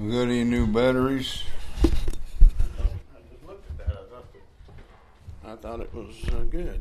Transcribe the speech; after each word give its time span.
We 0.00 0.10
got 0.12 0.22
any 0.22 0.44
new 0.44 0.66
batteries? 0.66 1.42
I 1.84 1.88
just 1.88 1.94
looked 3.46 3.68
at 3.70 3.78
that. 3.86 3.86
I 3.86 4.10
thought, 4.10 4.32
that, 5.42 5.50
I 5.50 5.56
thought 5.56 5.80
it 5.80 5.94
was 5.94 6.14
uh, 6.28 6.44
good. 6.50 6.80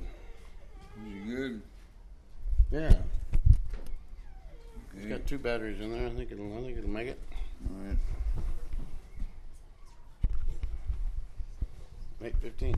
Is 1.05 1.13
it 1.15 1.27
good? 1.27 1.61
Yeah, 2.71 2.79
it's 2.87 2.95
Okay. 4.99 5.09
got 5.09 5.25
two 5.25 5.37
batteries 5.37 5.81
in 5.81 5.91
there. 5.91 6.07
I 6.07 6.11
think 6.11 6.31
it'll. 6.31 6.57
I 6.57 6.61
think 6.61 6.77
it'll 6.77 6.89
make 6.89 7.07
it. 7.09 7.19
All 7.69 7.87
right. 7.87 7.97
Eight 12.23 12.35
fifteen. 12.41 12.75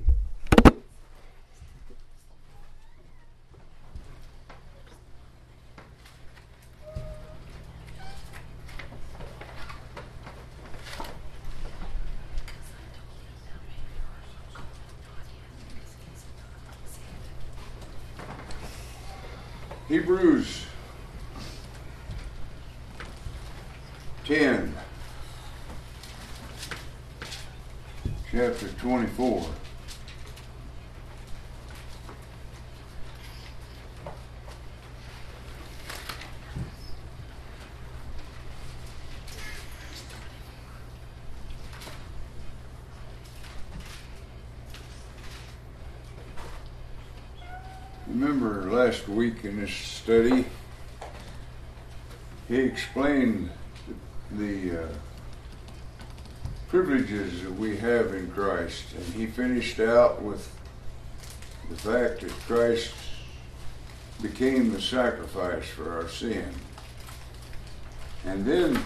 Hebrews 19.91 20.63
10, 24.23 24.73
chapter 28.31 28.70
24. 28.70 29.50
Remember 48.14 48.70
last 48.70 49.08
week 49.08 49.45
in 49.45 49.62
this 49.62 49.72
study, 49.72 50.44
he 52.50 52.58
explained 52.58 53.50
the 54.31 54.84
uh, 54.84 54.88
privileges 56.67 57.42
that 57.42 57.54
we 57.54 57.78
have 57.78 58.14
in 58.14 58.30
Christ, 58.32 58.84
and 58.98 59.06
he 59.14 59.28
finished 59.28 59.80
out 59.80 60.22
with 60.22 60.54
the 61.70 61.78
fact 61.78 62.20
that 62.20 62.32
Christ 62.48 62.92
became 64.22 64.73
the 64.73 64.82
sacrifice 64.82 65.70
for 65.70 65.94
our 65.94 66.09
sin. 66.09 66.54
And 68.26 68.45
then, 68.45 68.78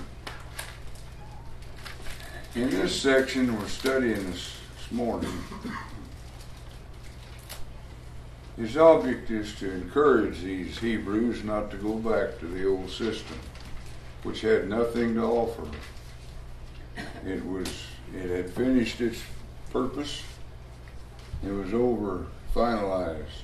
in 2.53 2.69
this 2.69 3.01
section 3.01 3.57
we're 3.59 3.67
studying 3.69 4.23
this, 4.31 4.55
this 4.77 4.91
morning, 4.91 5.33
his 8.57 8.77
object 8.77 9.29
is 9.29 9.53
to 9.55 9.69
encourage 9.69 10.41
these 10.41 10.77
Hebrews 10.79 11.43
not 11.43 11.71
to 11.71 11.77
go 11.77 11.95
back 11.95 12.39
to 12.39 12.47
the 12.47 12.65
old 12.65 12.89
system, 12.89 13.37
which 14.23 14.41
had 14.41 14.69
nothing 14.69 15.15
to 15.15 15.23
offer. 15.23 15.67
It 17.25 17.45
was 17.45 17.67
it 18.15 18.29
had 18.29 18.49
finished 18.49 19.01
its 19.01 19.21
purpose. 19.71 20.23
It 21.45 21.51
was 21.51 21.73
over 21.73 22.27
finalized. 22.53 23.43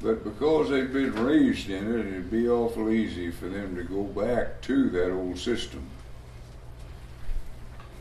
But 0.00 0.22
because 0.22 0.68
they'd 0.68 0.92
been 0.92 1.14
raised 1.14 1.68
in 1.68 1.92
it, 1.92 2.06
it'd 2.06 2.30
be 2.30 2.48
awful 2.48 2.90
easy 2.90 3.30
for 3.30 3.48
them 3.48 3.74
to 3.74 3.82
go 3.82 4.04
back 4.04 4.60
to 4.62 4.90
that 4.90 5.10
old 5.10 5.38
system. 5.38 5.82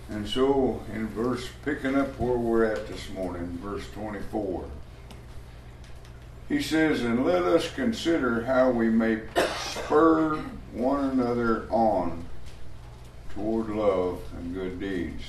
And 0.09 0.27
so 0.27 0.83
in 0.93 1.07
verse 1.07 1.49
picking 1.63 1.95
up 1.95 2.19
where 2.19 2.37
we're 2.37 2.65
at 2.65 2.87
this 2.87 3.09
morning, 3.09 3.57
verse 3.61 3.89
24. 3.93 4.65
He 6.47 6.61
says, 6.61 7.01
And 7.01 7.25
let 7.25 7.43
us 7.43 7.71
consider 7.71 8.43
how 8.45 8.69
we 8.69 8.89
may 8.89 9.21
spur 9.57 10.37
one 10.73 11.09
another 11.09 11.67
on 11.71 12.25
toward 13.33 13.69
love 13.69 14.21
and 14.37 14.53
good 14.53 14.79
deeds. 14.79 15.23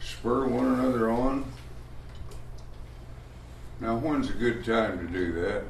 Spur 0.00 0.46
one 0.46 0.66
another 0.66 1.10
on. 1.10 1.44
Now, 3.80 3.96
when's 3.96 4.28
a 4.28 4.32
good 4.32 4.64
time 4.64 4.98
to 4.98 5.12
do 5.12 5.32
that? 5.40 5.62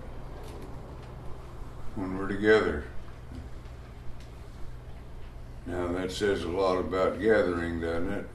When 1.95 2.17
we're 2.17 2.29
together. 2.29 2.85
Now, 5.67 5.89
that 5.89 6.11
says 6.11 6.45
a 6.45 6.49
lot 6.49 6.79
about 6.79 7.21
gathering, 7.21 7.83
doesn't 7.83 8.11
it? 8.11 8.29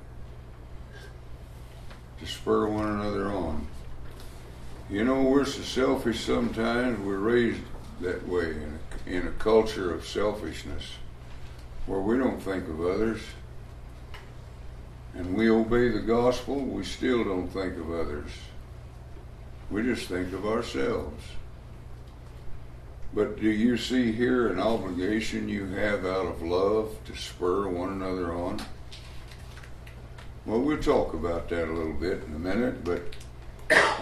To 2.19 2.27
spur 2.27 2.67
one 2.67 2.87
another 2.87 3.31
on. 3.31 3.67
You 4.89 5.05
know, 5.05 5.21
we're 5.23 5.45
so 5.45 5.61
selfish 5.61 6.25
sometimes. 6.25 6.99
We're 6.99 7.17
raised 7.17 7.61
that 8.01 8.27
way 8.27 8.51
in 8.51 8.79
a, 9.07 9.09
in 9.09 9.27
a 9.27 9.31
culture 9.31 9.93
of 9.93 10.05
selfishness 10.05 10.83
where 11.85 12.01
we 12.01 12.17
don't 12.17 12.39
think 12.39 12.67
of 12.67 12.81
others. 12.81 13.21
And 15.15 15.35
we 15.35 15.49
obey 15.49 15.89
the 15.89 15.99
gospel, 15.99 16.59
we 16.59 16.83
still 16.83 17.23
don't 17.23 17.47
think 17.47 17.77
of 17.77 17.91
others. 17.91 18.29
We 19.69 19.83
just 19.83 20.07
think 20.07 20.33
of 20.33 20.45
ourselves. 20.45 21.23
But 23.13 23.39
do 23.39 23.49
you 23.49 23.77
see 23.77 24.11
here 24.11 24.47
an 24.47 24.59
obligation 24.59 25.47
you 25.47 25.67
have 25.67 26.05
out 26.05 26.25
of 26.25 26.41
love 26.41 26.95
to 27.05 27.15
spur 27.15 27.67
one 27.67 27.89
another 27.89 28.33
on? 28.33 28.59
Well, 30.45 30.59
we'll 30.59 30.81
talk 30.81 31.13
about 31.13 31.47
that 31.49 31.69
a 31.69 31.71
little 31.71 31.93
bit 31.93 32.23
in 32.23 32.35
a 32.35 32.39
minute, 32.39 32.83
but 32.83 33.13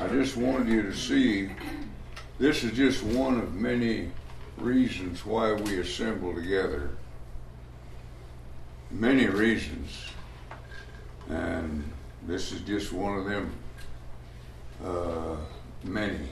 I 0.02 0.08
just 0.08 0.36
wanted 0.36 0.68
you 0.68 0.82
to 0.82 0.96
see 0.96 1.52
this 2.40 2.64
is 2.64 2.72
just 2.72 3.04
one 3.04 3.40
of 3.40 3.54
many 3.54 4.10
reasons 4.58 5.24
why 5.24 5.54
we 5.54 5.80
assemble 5.80 6.34
together. 6.34 6.90
Many 8.90 9.28
reasons. 9.28 9.92
And 11.30 11.84
this 12.26 12.52
is 12.52 12.62
just 12.62 12.92
one 12.92 13.20
of 13.20 13.26
them 13.26 13.52
uh, 14.84 15.36
many. 15.84 16.30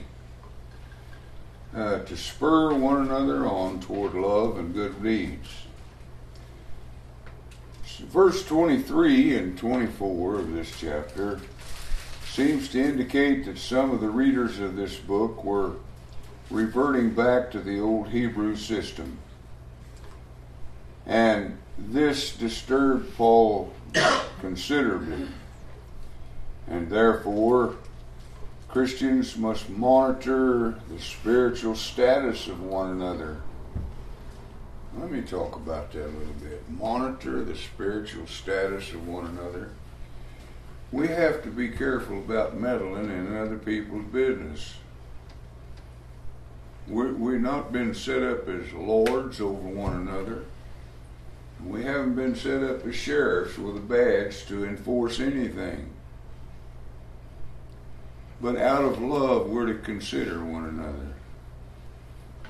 Uh, 1.72 2.00
to 2.00 2.16
spur 2.16 2.74
one 2.74 3.02
another 3.02 3.46
on 3.46 3.78
toward 3.78 4.14
love 4.14 4.58
and 4.58 4.74
good 4.74 5.00
deeds. 5.00 5.48
Verse 8.08 8.44
23 8.46 9.36
and 9.36 9.56
24 9.56 10.34
of 10.40 10.52
this 10.54 10.72
chapter 10.76 11.40
seems 12.30 12.68
to 12.68 12.80
indicate 12.80 13.44
that 13.44 13.58
some 13.58 13.90
of 13.90 14.00
the 14.00 14.08
readers 14.08 14.60
of 14.60 14.76
this 14.76 14.96
book 14.96 15.42
were 15.42 15.72
reverting 16.48 17.12
back 17.12 17.50
to 17.50 17.58
the 17.58 17.80
old 17.80 18.08
Hebrew 18.08 18.54
system. 18.54 19.18
And 21.06 21.58
this 21.76 22.36
disturbed 22.36 23.16
Paul 23.16 23.72
considerably. 24.40 25.26
And 26.68 26.88
therefore, 26.88 27.74
Christians 28.68 29.36
must 29.36 29.68
monitor 29.68 30.80
the 30.88 31.00
spiritual 31.00 31.74
status 31.74 32.46
of 32.46 32.62
one 32.62 32.90
another. 32.90 33.38
Let 34.96 35.10
me 35.10 35.22
talk 35.22 35.56
about 35.56 35.90
that 35.92 36.04
a 36.04 36.06
little 36.06 36.34
bit. 36.34 36.62
Monitor 36.70 37.42
the 37.42 37.56
spiritual 37.56 38.28
status 38.28 38.92
of 38.92 39.08
one 39.08 39.26
another 39.26 39.70
we 40.92 41.06
have 41.08 41.42
to 41.44 41.50
be 41.50 41.68
careful 41.68 42.18
about 42.18 42.58
meddling 42.58 43.10
in 43.10 43.36
other 43.36 43.58
people's 43.58 44.06
business. 44.06 44.74
We're, 46.88 47.12
we're 47.12 47.38
not 47.38 47.72
been 47.72 47.94
set 47.94 48.22
up 48.22 48.48
as 48.48 48.72
lords 48.72 49.40
over 49.40 49.68
one 49.68 49.94
another. 49.94 50.44
We 51.64 51.84
haven't 51.84 52.14
been 52.14 52.34
set 52.34 52.62
up 52.62 52.84
as 52.86 52.96
sheriffs 52.96 53.58
with 53.58 53.76
a 53.76 53.80
badge 53.80 54.46
to 54.46 54.64
enforce 54.64 55.20
anything. 55.20 55.90
But 58.40 58.56
out 58.56 58.84
of 58.84 59.00
love, 59.00 59.48
we're 59.48 59.66
to 59.66 59.74
consider 59.74 60.42
one 60.42 60.64
another 60.64 61.12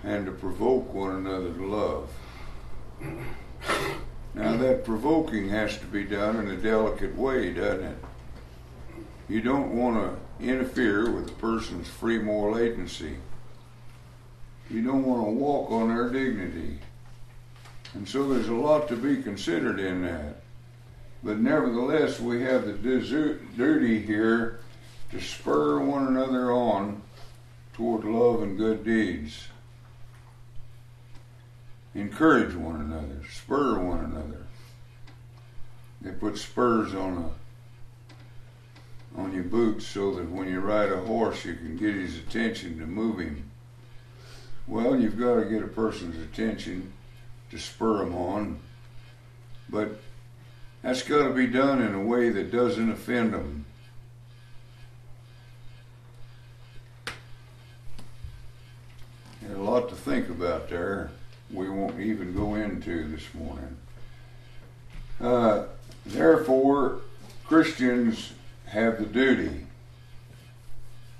and 0.02 0.25
to 0.25 0.32
provoke 0.32 0.94
one 0.94 1.16
another 1.16 1.52
to 1.52 1.66
love. 1.66 2.08
Now, 4.32 4.56
that 4.56 4.84
provoking 4.84 5.48
has 5.48 5.76
to 5.78 5.86
be 5.86 6.04
done 6.04 6.36
in 6.36 6.48
a 6.48 6.56
delicate 6.56 7.16
way, 7.16 7.52
doesn't 7.52 7.84
it? 7.84 7.98
You 9.31 9.41
don't 9.41 9.77
want 9.77 9.94
to 9.94 10.44
interfere 10.44 11.09
with 11.09 11.29
a 11.29 11.35
person's 11.35 11.87
free 11.87 12.19
moral 12.19 12.59
agency. 12.59 13.17
You 14.69 14.82
don't 14.82 15.05
want 15.05 15.25
to 15.25 15.31
walk 15.31 15.71
on 15.71 15.87
their 15.87 16.11
dignity. 16.11 16.81
And 17.94 18.09
so 18.09 18.29
there's 18.29 18.49
a 18.49 18.55
lot 18.55 18.88
to 18.88 18.97
be 18.97 19.23
considered 19.23 19.79
in 19.79 20.03
that. 20.03 20.43
But 21.23 21.38
nevertheless, 21.38 22.19
we 22.19 22.43
have 22.43 22.67
the 22.67 22.73
duty 22.73 24.03
here 24.03 24.59
to 25.12 25.21
spur 25.21 25.79
one 25.79 26.09
another 26.09 26.50
on 26.50 27.00
toward 27.73 28.03
love 28.03 28.43
and 28.43 28.59
good 28.59 28.85
deeds. 28.85 29.47
encourage 31.94 32.56
one 32.56 32.81
another, 32.81 33.21
spur 33.31 33.79
one 33.79 34.00
another. 34.06 34.44
They 36.00 36.11
put 36.11 36.37
spurs 36.37 36.97
on 36.97 37.19
a 37.19 37.39
on 39.16 39.32
your 39.32 39.44
boots 39.44 39.86
so 39.86 40.14
that 40.14 40.30
when 40.30 40.48
you 40.48 40.60
ride 40.60 40.92
a 40.92 41.00
horse 41.00 41.44
you 41.44 41.54
can 41.54 41.76
get 41.76 41.94
his 41.94 42.18
attention 42.18 42.78
to 42.78 42.86
move 42.86 43.18
him. 43.18 43.50
Well, 44.66 44.96
you've 44.96 45.18
got 45.18 45.36
to 45.36 45.44
get 45.46 45.62
a 45.62 45.68
person's 45.68 46.22
attention 46.22 46.92
to 47.50 47.58
spur 47.58 48.02
him 48.02 48.14
on, 48.14 48.60
but 49.68 50.00
that's 50.82 51.02
got 51.02 51.26
to 51.26 51.34
be 51.34 51.46
done 51.46 51.82
in 51.82 51.94
a 51.94 52.00
way 52.00 52.30
that 52.30 52.52
doesn't 52.52 52.90
offend 52.90 53.34
them. 53.34 53.64
There's 59.42 59.58
a 59.58 59.62
lot 59.62 59.88
to 59.88 59.96
think 59.96 60.28
about 60.28 60.68
there. 60.68 61.10
We 61.52 61.68
won't 61.68 61.98
even 61.98 62.34
go 62.34 62.54
into 62.54 63.08
this 63.08 63.34
morning. 63.34 63.76
Uh, 65.20 65.64
therefore, 66.06 67.00
Christians 67.44 68.32
have 68.70 68.99
the 68.99 69.06
duty. 69.06 69.67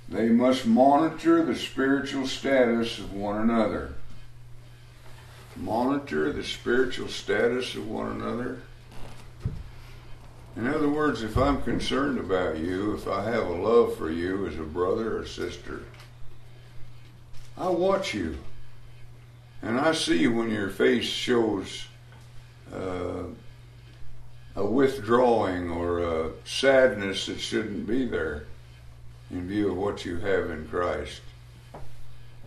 They 0.07 0.29
must 0.29 0.65
monitor 0.65 1.43
the 1.43 1.55
spiritual 1.55 2.27
status 2.27 2.97
of 2.97 3.13
one 3.13 3.41
another. 3.41 3.93
Monitor 5.55 6.31
the 6.31 6.43
spiritual 6.43 7.09
status 7.09 7.75
of 7.75 7.89
one 7.89 8.11
another. 8.11 8.61
In 10.55 10.67
other 10.67 10.89
words, 10.89 11.23
if 11.23 11.37
I'm 11.37 11.61
concerned 11.61 12.19
about 12.19 12.57
you, 12.57 12.93
if 12.93 13.07
I 13.07 13.23
have 13.23 13.47
a 13.47 13.53
love 13.53 13.95
for 13.95 14.09
you 14.09 14.47
as 14.47 14.55
a 14.55 14.63
brother 14.63 15.17
or 15.17 15.25
sister, 15.25 15.83
I 17.57 17.69
watch 17.69 18.13
you. 18.13 18.37
And 19.61 19.79
I 19.79 19.91
see 19.93 20.27
when 20.27 20.51
your 20.51 20.69
face 20.69 21.05
shows 21.05 21.85
uh, 22.73 23.23
a 24.55 24.65
withdrawing 24.65 25.69
or 25.69 25.99
a 25.99 26.31
sadness 26.45 27.25
that 27.27 27.39
shouldn't 27.39 27.87
be 27.87 28.05
there 28.05 28.45
in 29.29 29.47
view 29.47 29.71
of 29.71 29.77
what 29.77 30.05
you 30.05 30.17
have 30.17 30.49
in 30.49 30.67
Christ. 30.67 31.21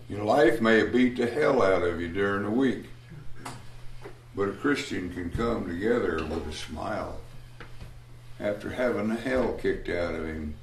Your 0.07 0.23
life 0.23 0.61
may 0.61 0.83
beat 0.83 1.17
the 1.17 1.27
hell 1.27 1.63
out 1.63 1.81
of 1.81 1.99
you 1.99 2.09
during 2.09 2.43
the 2.43 2.51
week, 2.51 2.85
but 4.35 4.49
a 4.49 4.53
Christian 4.53 5.11
can 5.11 5.31
come 5.31 5.67
together 5.67 6.23
with 6.29 6.47
a 6.47 6.53
smile 6.53 7.19
after 8.39 8.69
having 8.69 9.07
the 9.07 9.15
hell 9.15 9.53
kicked 9.53 9.89
out 9.89 10.13
of 10.13 10.25
him. 10.25 10.53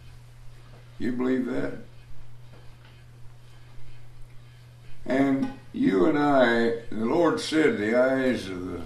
You 0.98 1.12
believe 1.12 1.46
that? 1.46 1.78
And 5.04 5.58
you 5.72 6.06
and 6.06 6.16
I, 6.16 6.82
the 6.90 7.04
Lord 7.06 7.40
said, 7.40 7.78
the 7.78 8.00
eyes 8.00 8.46
of 8.48 8.66
the 8.70 8.80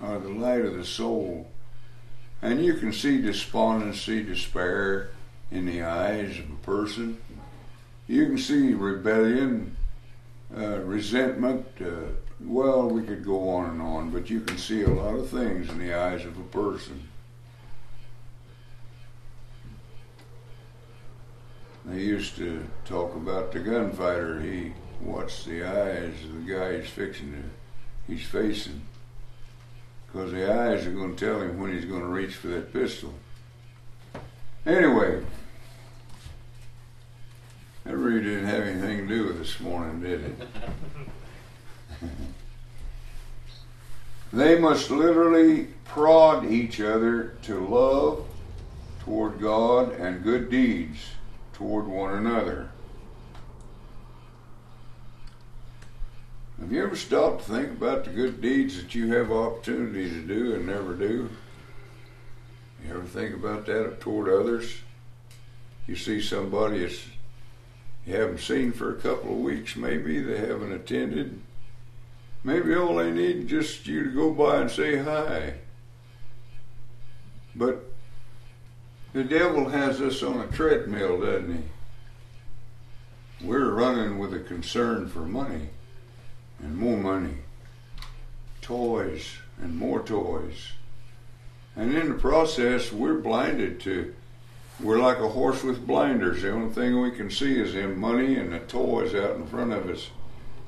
are 0.00 0.18
the 0.18 0.28
light 0.28 0.64
of 0.64 0.74
the 0.74 0.84
soul. 0.84 1.50
And 2.44 2.62
you 2.62 2.74
can 2.74 2.92
see 2.92 3.22
despondency, 3.22 4.22
despair 4.22 5.08
in 5.50 5.64
the 5.64 5.82
eyes 5.82 6.38
of 6.38 6.50
a 6.50 6.56
person. 6.56 7.18
You 8.06 8.26
can 8.26 8.36
see 8.36 8.74
rebellion, 8.74 9.74
uh, 10.54 10.80
resentment. 10.80 11.66
Uh, 11.80 12.10
well, 12.40 12.86
we 12.86 13.02
could 13.02 13.24
go 13.24 13.48
on 13.48 13.70
and 13.70 13.80
on, 13.80 14.10
but 14.10 14.28
you 14.28 14.40
can 14.40 14.58
see 14.58 14.82
a 14.82 14.90
lot 14.90 15.14
of 15.14 15.30
things 15.30 15.70
in 15.70 15.78
the 15.78 15.94
eyes 15.94 16.26
of 16.26 16.38
a 16.38 16.42
person. 16.42 17.08
They 21.86 22.00
used 22.00 22.36
to 22.36 22.62
talk 22.84 23.14
about 23.16 23.52
the 23.52 23.60
gunfighter. 23.60 24.42
He 24.42 24.74
watched 25.00 25.46
the 25.46 25.64
eyes 25.64 26.12
of 26.24 26.44
the 26.44 26.54
guy 26.54 26.78
he's 26.78 26.90
fixing 26.90 27.32
to, 27.32 28.12
he's 28.12 28.26
facing 28.26 28.82
because 30.14 30.30
the 30.30 30.48
eyes 30.48 30.86
are 30.86 30.92
going 30.92 31.16
to 31.16 31.26
tell 31.26 31.40
him 31.40 31.58
when 31.58 31.72
he's 31.72 31.86
going 31.86 32.00
to 32.00 32.06
reach 32.06 32.36
for 32.36 32.46
that 32.46 32.72
pistol. 32.72 33.12
Anyway, 34.64 35.20
that 37.82 37.96
really 37.96 38.22
didn't 38.22 38.46
have 38.46 38.62
anything 38.62 39.08
to 39.08 39.08
do 39.08 39.26
with 39.26 39.38
this 39.38 39.58
morning, 39.58 40.00
did 40.00 40.20
it? 40.24 40.48
they 44.32 44.56
must 44.56 44.88
literally 44.88 45.64
prod 45.84 46.44
each 46.44 46.80
other 46.80 47.36
to 47.42 47.66
love 47.66 48.24
toward 49.00 49.40
God 49.40 49.94
and 49.94 50.22
good 50.22 50.48
deeds 50.48 51.00
toward 51.54 51.88
one 51.88 52.14
another. 52.14 52.70
Have 56.60 56.70
you 56.70 56.84
ever 56.84 56.96
stopped 56.96 57.44
to 57.44 57.52
think 57.52 57.70
about 57.70 58.04
the 58.04 58.10
good 58.10 58.40
deeds 58.40 58.76
that 58.76 58.94
you 58.94 59.12
have 59.12 59.32
opportunity 59.32 60.08
to 60.08 60.20
do 60.20 60.54
and 60.54 60.66
never 60.66 60.94
do? 60.94 61.28
You 62.84 62.90
ever 62.90 63.02
think 63.02 63.34
about 63.34 63.66
that 63.66 64.00
toward 64.00 64.28
others? 64.28 64.78
You 65.86 65.96
see 65.96 66.20
somebody 66.20 66.78
that's 66.80 67.04
you 68.06 68.14
haven't 68.14 68.40
seen 68.40 68.72
for 68.72 68.90
a 68.90 69.00
couple 69.00 69.32
of 69.32 69.38
weeks, 69.38 69.76
maybe 69.76 70.20
they 70.20 70.38
haven't 70.38 70.72
attended. 70.72 71.40
Maybe 72.44 72.74
all 72.76 72.96
they 72.96 73.10
need 73.10 73.36
is 73.44 73.50
just 73.50 73.86
you 73.86 74.04
to 74.04 74.10
go 74.10 74.30
by 74.30 74.60
and 74.60 74.70
say 74.70 74.98
hi. 74.98 75.54
But 77.56 77.90
the 79.14 79.24
devil 79.24 79.70
has 79.70 80.02
us 80.02 80.22
on 80.22 80.40
a 80.40 80.46
treadmill, 80.48 81.20
doesn't 81.20 81.56
he? 83.40 83.46
We're 83.46 83.70
running 83.70 84.18
with 84.18 84.34
a 84.34 84.40
concern 84.40 85.08
for 85.08 85.20
money 85.20 85.70
and 86.60 86.76
more 86.76 86.96
money, 86.96 87.38
toys 88.60 89.38
and 89.60 89.76
more 89.76 90.02
toys. 90.02 90.72
And 91.76 91.94
in 91.94 92.08
the 92.08 92.14
process, 92.14 92.92
we're 92.92 93.18
blinded 93.18 93.80
to, 93.80 94.14
we're 94.80 94.98
like 94.98 95.18
a 95.18 95.28
horse 95.28 95.62
with 95.62 95.86
blinders. 95.86 96.42
The 96.42 96.52
only 96.52 96.72
thing 96.72 97.00
we 97.00 97.10
can 97.10 97.30
see 97.30 97.60
is 97.60 97.74
the 97.74 97.88
money 97.88 98.36
and 98.36 98.52
the 98.52 98.60
toys 98.60 99.14
out 99.14 99.36
in 99.36 99.46
front 99.46 99.72
of 99.72 99.88
us. 99.88 100.10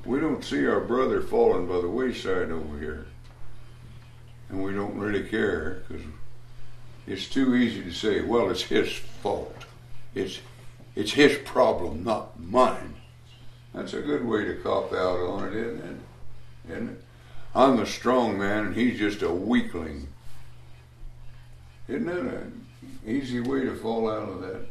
We 0.05 0.19
don't 0.19 0.43
see 0.43 0.65
our 0.65 0.79
brother 0.79 1.21
falling 1.21 1.67
by 1.67 1.81
the 1.81 1.89
wayside 1.89 2.51
over 2.51 2.77
here. 2.79 3.07
And 4.49 4.63
we 4.63 4.73
don't 4.73 4.97
really 4.97 5.27
care 5.27 5.83
because 5.87 6.05
it's 7.05 7.29
too 7.29 7.55
easy 7.55 7.83
to 7.83 7.93
say, 7.93 8.21
well, 8.21 8.49
it's 8.49 8.63
his 8.63 8.91
fault. 8.93 9.65
It's, 10.13 10.39
it's 10.95 11.13
his 11.13 11.37
problem, 11.39 12.03
not 12.03 12.39
mine. 12.39 12.96
That's 13.77 13.93
a 13.93 14.01
good 14.01 14.25
way 14.25 14.43
to 14.43 14.55
cop 14.55 14.91
out 14.91 15.19
on 15.19 15.49
it, 15.49 15.53
isn't 15.53 15.83
it? 15.83 16.71
Isn't 16.71 16.89
it? 16.89 17.03
I'm 17.53 17.79
a 17.79 17.85
strong 17.85 18.39
man 18.39 18.65
and 18.65 18.75
he's 18.75 18.97
just 18.97 19.21
a 19.21 19.31
weakling. 19.31 20.07
Isn't 21.87 22.07
that 22.07 22.17
an 22.17 22.65
easy 23.05 23.39
way 23.39 23.65
to 23.65 23.75
fall 23.75 24.09
out 24.09 24.29
of 24.29 24.41
that? 24.41 24.65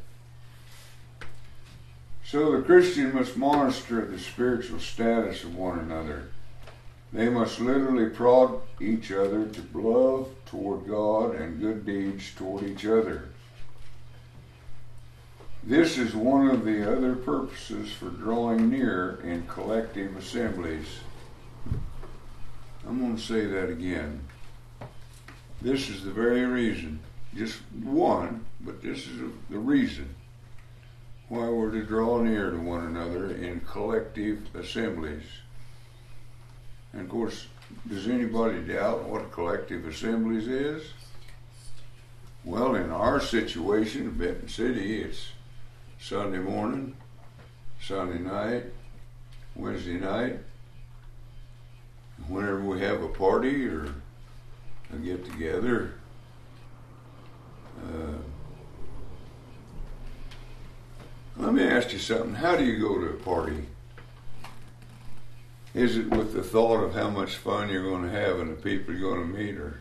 So 2.25 2.50
the 2.50 2.62
Christian 2.62 3.14
must 3.14 3.36
monitor 3.36 4.04
the 4.04 4.18
spiritual 4.18 4.80
status 4.80 5.44
of 5.44 5.54
one 5.54 5.78
another. 5.78 6.30
They 7.12 7.28
must 7.28 7.60
literally 7.60 8.10
prod 8.10 8.60
each 8.80 9.12
other 9.12 9.46
to 9.46 9.78
love 9.78 10.28
toward 10.46 10.88
God 10.88 11.36
and 11.36 11.60
good 11.60 11.86
deeds 11.86 12.34
toward 12.34 12.64
each 12.64 12.84
other. 12.84 13.28
This 15.66 15.99
is 15.99 16.14
one 16.14 16.49
of 16.49 16.64
the 16.64 16.88
other 16.88 17.16
purposes 17.16 17.90
for 17.90 18.11
drawing 18.11 18.70
near 18.70 19.18
in 19.25 19.49
collective 19.49 20.16
assemblies. 20.16 20.87
I'm 22.87 23.00
going 23.00 23.16
to 23.16 23.20
say 23.20 23.46
that 23.46 23.68
again. 23.68 24.20
This 25.61 25.88
is 25.88 26.04
the 26.04 26.12
very 26.12 26.44
reason, 26.44 27.00
just 27.35 27.58
one, 27.82 28.46
but 28.61 28.80
this 28.80 29.08
is 29.08 29.18
the 29.50 29.58
reason 29.58 30.14
why 31.28 31.49
we're 31.49 31.73
to 31.73 31.82
draw 31.82 32.23
near 32.23 32.52
to 32.52 32.58
one 32.58 32.87
another 32.87 33.32
in 33.32 33.58
collective 33.62 34.46
assemblies. 34.54 35.25
And 36.92 37.02
of 37.02 37.08
course, 37.08 37.49
does 37.88 38.06
anybody 38.06 38.61
doubt 38.61 39.08
what 39.08 39.32
collective 39.32 39.85
assemblies 39.85 40.46
is? 40.46 40.85
Well, 42.44 42.76
in 42.76 42.92
our 42.92 43.18
situation, 43.20 44.12
Benton 44.12 44.49
City, 44.49 45.02
it's 45.02 45.30
Sunday 46.00 46.38
morning, 46.38 46.96
Sunday 47.80 48.18
night, 48.18 48.64
Wednesday 49.54 49.98
night, 49.98 50.38
whenever 52.28 52.60
we 52.60 52.80
have 52.80 53.02
a 53.02 53.08
party 53.08 53.66
or 53.66 53.94
a 54.92 54.96
get 54.96 55.24
together. 55.24 55.94
Uh, 57.82 58.18
let 61.36 61.52
me 61.52 61.64
ask 61.64 61.92
you 61.92 61.98
something. 61.98 62.34
How 62.34 62.56
do 62.56 62.64
you 62.64 62.78
go 62.78 62.98
to 62.98 63.06
a 63.08 63.14
party? 63.14 63.66
Is 65.74 65.98
it 65.98 66.08
with 66.08 66.32
the 66.32 66.42
thought 66.42 66.82
of 66.82 66.94
how 66.94 67.10
much 67.10 67.36
fun 67.36 67.68
you're 67.68 67.82
going 67.82 68.04
to 68.04 68.10
have 68.10 68.38
and 68.40 68.50
the 68.50 68.62
people 68.62 68.94
you're 68.94 69.14
going 69.14 69.30
to 69.30 69.38
meet, 69.38 69.56
or 69.56 69.80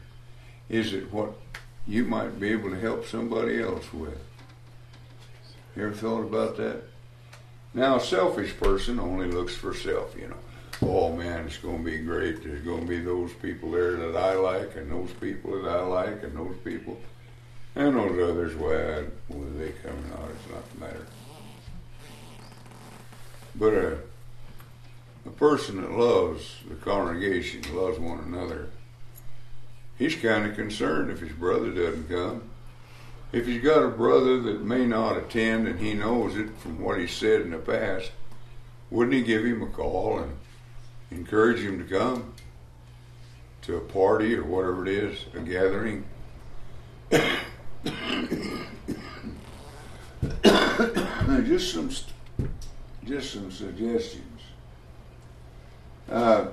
is 0.67 0.91
it 0.91 1.13
what 1.13 1.33
you 1.87 2.03
might 2.03 2.39
be 2.39 2.49
able 2.49 2.69
to 2.71 2.79
help 2.79 3.05
somebody 3.05 3.61
else 3.61 3.93
with? 3.93 4.19
You 5.75 5.87
ever 5.87 5.93
thought 5.93 6.21
about 6.21 6.55
that? 6.57 6.83
Now, 7.73 7.97
a 7.97 7.99
selfish 7.99 8.55
person 8.57 8.99
only 8.99 9.27
looks 9.27 9.53
for 9.53 9.73
self, 9.73 10.15
you 10.17 10.29
know. 10.29 10.37
oh 10.81 11.13
man, 11.13 11.45
it's 11.45 11.57
going 11.57 11.83
to 11.83 11.83
be 11.83 11.97
great. 11.97 12.43
There's 12.43 12.63
going 12.63 12.81
to 12.81 12.87
be 12.87 12.99
those 12.99 13.33
people 13.33 13.71
there 13.71 13.97
that 13.97 14.15
I 14.15 14.35
like, 14.35 14.77
and 14.77 14.89
those 14.89 15.11
people 15.19 15.61
that 15.61 15.69
I 15.69 15.81
like, 15.81 16.23
and 16.23 16.37
those 16.37 16.55
people, 16.63 16.97
and 17.75 17.95
those 17.95 18.29
others. 18.29 18.55
Well, 18.55 19.03
whether 19.27 19.51
they 19.57 19.73
come 19.83 19.91
or 19.91 20.17
not, 20.17 20.29
it's 20.31 20.51
not 20.51 20.73
the 20.73 20.79
matter. 20.79 21.07
But 23.55 23.73
a, 23.73 23.97
a 25.25 25.31
person 25.31 25.81
that 25.81 25.91
loves 25.91 26.55
the 26.69 26.75
congregation, 26.75 27.63
loves 27.75 27.99
one 27.99 28.19
another, 28.19 28.69
he's 29.97 30.15
kind 30.15 30.45
of 30.45 30.55
concerned 30.55 31.11
if 31.11 31.19
his 31.19 31.33
brother 31.33 31.71
doesn't 31.71 32.07
come. 32.07 32.43
If 33.35 33.47
he's 33.47 33.61
got 33.61 33.83
a 33.83 33.89
brother 33.89 34.39
that 34.43 34.61
may 34.61 34.85
not 34.85 35.17
attend 35.17 35.67
and 35.67 35.77
he 35.77 35.93
knows 35.93 36.37
it 36.37 36.57
from 36.57 36.81
what 36.81 36.97
he 36.97 37.05
said 37.05 37.41
in 37.41 37.51
the 37.51 37.57
past, 37.57 38.11
wouldn't 38.89 39.13
he 39.13 39.23
give 39.23 39.43
him 39.43 39.61
a 39.61 39.67
call 39.67 40.19
and 40.19 40.37
encourage 41.11 41.59
him 41.59 41.77
to 41.77 41.83
come 41.83 42.31
to 43.63 43.75
a 43.75 43.81
party 43.81 44.37
or 44.37 44.45
whatever 44.45 44.87
it 44.87 44.93
is, 44.93 45.25
a 45.33 45.41
gathering? 45.41 46.05
just 51.45 51.73
some 51.73 51.89
just 53.03 53.33
some 53.33 53.51
suggestions. 53.51 54.41
Uh, 56.09 56.45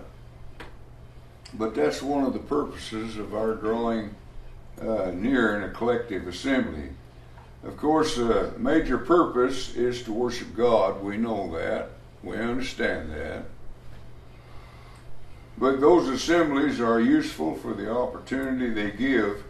but 1.55 1.77
that's 1.77 2.03
one 2.03 2.25
of 2.25 2.33
the 2.33 2.41
purposes 2.41 3.19
of 3.19 3.37
our 3.37 3.55
drawing 3.55 4.17
uh, 4.83 5.11
near 5.13 5.57
in 5.57 5.65
a 5.65 5.71
collective 5.71 6.27
assembly. 6.27 6.91
Of 7.65 7.77
course, 7.77 8.17
the 8.17 8.49
uh, 8.49 8.51
major 8.59 8.99
purpose 8.99 9.75
is 9.77 10.03
to 10.03 10.13
worship 10.13 10.57
God. 10.57 11.03
We 11.03 11.17
know 11.17 11.57
that. 11.57 11.91
We 12.23 12.37
understand 12.37 13.13
that. 13.13 13.45
But 15.59 15.81
those 15.81 16.09
assemblies 16.09 16.81
are 16.81 17.01
useful 17.01 17.55
for 17.55 17.75
the 17.75 17.91
opportunity 17.91 18.71
they 18.71 18.91
give 18.91 19.45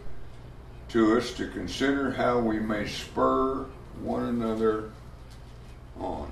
to 0.89 1.17
us 1.17 1.33
to 1.33 1.47
consider 1.47 2.11
how 2.11 2.39
we 2.39 2.59
may 2.59 2.87
spur 2.87 3.65
one 4.01 4.25
another 4.25 4.91
on. 5.99 6.31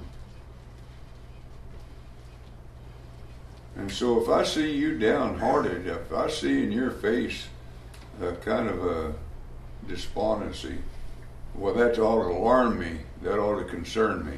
And 3.76 3.92
so 3.92 4.22
if 4.22 4.30
I 4.30 4.44
see 4.44 4.76
you 4.76 5.00
downhearted, 5.00 5.88
if 5.88 6.14
I 6.14 6.30
see 6.30 6.64
in 6.64 6.72
your 6.72 6.92
face 6.92 7.48
a 8.20 8.34
kind 8.34 8.70
of 8.70 8.86
a 8.86 9.14
despondency, 9.88 10.78
well, 11.56 11.74
that 11.74 12.00
ought 12.00 12.24
to 12.24 12.30
alarm 12.30 12.80
me. 12.80 13.00
That 13.22 13.40
ought 13.40 13.60
to 13.60 13.66
concern 13.66 14.26
me 14.26 14.38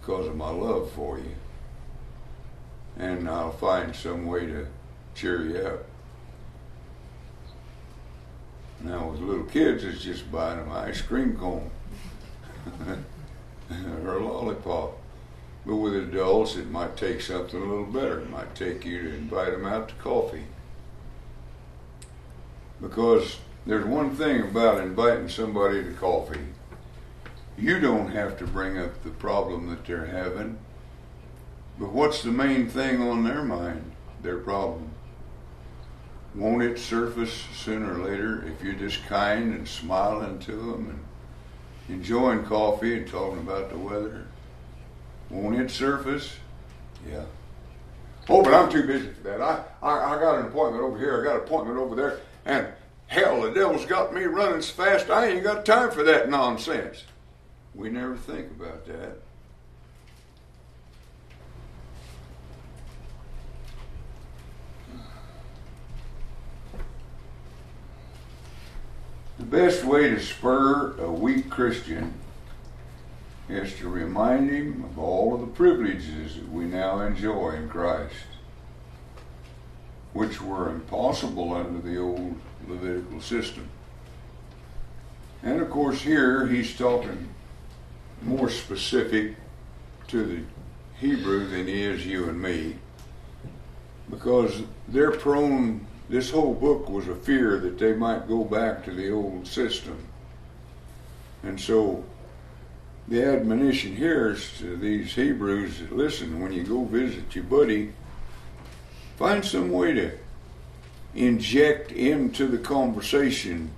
because 0.00 0.26
of 0.26 0.36
my 0.36 0.50
love 0.50 0.90
for 0.92 1.18
you. 1.18 1.34
And 2.96 3.28
I'll 3.28 3.52
find 3.52 3.94
some 3.94 4.26
way 4.26 4.46
to 4.46 4.66
cheer 5.14 5.42
you 5.42 5.58
up. 5.58 5.84
Now, 8.80 9.08
with 9.08 9.20
little 9.20 9.44
kids, 9.44 9.84
it's 9.84 10.02
just 10.02 10.30
buying 10.30 10.58
them 10.58 10.72
ice 10.72 11.00
cream 11.00 11.36
cone 11.36 11.70
or 14.04 14.16
a 14.16 14.24
lollipop. 14.24 14.98
But 15.64 15.76
with 15.76 15.94
adults, 15.94 16.56
it 16.56 16.68
might 16.68 16.96
take 16.96 17.20
something 17.20 17.60
a 17.60 17.64
little 17.64 17.86
better. 17.86 18.20
It 18.20 18.30
might 18.30 18.54
take 18.56 18.84
you 18.84 19.02
to 19.02 19.14
invite 19.14 19.52
them 19.52 19.64
out 19.64 19.88
to 19.88 19.94
coffee. 19.94 20.44
Because 22.82 23.38
there's 23.64 23.86
one 23.86 24.16
thing 24.16 24.42
about 24.42 24.82
inviting 24.82 25.28
somebody 25.28 25.82
to 25.84 25.92
coffee. 25.92 26.40
You 27.56 27.78
don't 27.78 28.10
have 28.10 28.36
to 28.38 28.46
bring 28.46 28.76
up 28.76 29.02
the 29.04 29.10
problem 29.10 29.70
that 29.70 29.86
they're 29.86 30.06
having. 30.06 30.58
But 31.78 31.92
what's 31.92 32.22
the 32.22 32.32
main 32.32 32.68
thing 32.68 33.00
on 33.00 33.24
their 33.24 33.42
mind? 33.42 33.92
Their 34.22 34.38
problem. 34.38 34.90
Won't 36.34 36.62
it 36.62 36.78
surface 36.78 37.32
sooner 37.54 37.94
or 37.94 38.04
later 38.04 38.44
if 38.46 38.64
you're 38.64 38.74
just 38.74 39.04
kind 39.06 39.54
and 39.54 39.68
smiling 39.68 40.38
to 40.40 40.52
them 40.52 41.04
and 41.88 41.96
enjoying 41.96 42.44
coffee 42.44 42.98
and 42.98 43.06
talking 43.06 43.40
about 43.40 43.70
the 43.70 43.78
weather? 43.78 44.26
Won't 45.30 45.60
it 45.60 45.70
surface? 45.70 46.36
Yeah. 47.08 47.24
Oh, 48.28 48.42
but 48.42 48.54
I'm 48.54 48.70
too 48.70 48.86
busy 48.86 49.08
for 49.08 49.22
that. 49.22 49.40
I, 49.40 49.64
I, 49.82 50.14
I 50.14 50.20
got 50.20 50.38
an 50.38 50.46
appointment 50.46 50.82
over 50.82 50.98
here. 50.98 51.20
I 51.20 51.24
got 51.24 51.36
an 51.36 51.42
appointment 51.42 51.78
over 51.78 51.94
there. 51.94 52.20
And 52.44 52.68
hell, 53.06 53.42
the 53.42 53.50
devil's 53.50 53.86
got 53.86 54.14
me 54.14 54.24
running 54.24 54.62
so 54.62 54.72
fast, 54.74 55.10
I 55.10 55.26
ain't 55.26 55.44
got 55.44 55.64
time 55.64 55.90
for 55.90 56.02
that 56.02 56.28
nonsense. 56.28 57.04
We 57.74 57.88
never 57.88 58.16
think 58.16 58.50
about 58.50 58.86
that. 58.86 59.18
The 69.38 69.44
best 69.44 69.84
way 69.84 70.10
to 70.10 70.20
spur 70.20 70.94
a 70.98 71.10
weak 71.10 71.50
Christian 71.50 72.14
is 73.48 73.74
to 73.78 73.88
remind 73.88 74.50
him 74.50 74.84
of 74.84 74.98
all 74.98 75.34
of 75.34 75.40
the 75.40 75.46
privileges 75.48 76.36
that 76.36 76.48
we 76.50 76.64
now 76.64 77.00
enjoy 77.00 77.50
in 77.50 77.68
Christ, 77.68 78.14
which 80.12 80.40
were 80.40 80.70
impossible 80.70 81.54
under 81.54 81.80
the 81.80 81.98
old 81.98 82.34
Levitical 82.68 83.20
system. 83.20 83.68
And 85.42 85.60
of 85.60 85.70
course, 85.70 86.00
here 86.00 86.46
he's 86.46 86.76
talking 86.76 87.28
more 88.22 88.48
specific 88.48 89.34
to 90.08 90.24
the 90.24 90.40
Hebrew 91.00 91.48
than 91.48 91.66
he 91.66 91.82
is 91.82 92.06
you 92.06 92.28
and 92.28 92.40
me, 92.40 92.76
because 94.08 94.62
they're 94.86 95.10
prone, 95.10 95.84
this 96.08 96.30
whole 96.30 96.54
book 96.54 96.88
was 96.88 97.08
a 97.08 97.16
fear 97.16 97.58
that 97.58 97.78
they 97.78 97.94
might 97.94 98.28
go 98.28 98.44
back 98.44 98.84
to 98.84 98.92
the 98.92 99.10
old 99.10 99.46
system. 99.46 100.06
And 101.42 101.60
so 101.60 102.04
the 103.08 103.24
admonition 103.24 103.96
here 103.96 104.30
is 104.30 104.58
to 104.58 104.76
these 104.76 105.12
Hebrews 105.14 105.80
listen, 105.90 106.40
when 106.40 106.52
you 106.52 106.62
go 106.62 106.84
visit 106.84 107.34
your 107.34 107.44
buddy, 107.44 107.92
find 109.22 109.44
some 109.44 109.70
way 109.70 109.92
to 109.92 110.10
inject 111.14 111.92
into 111.92 112.44
the 112.48 112.58
conversation 112.58 113.70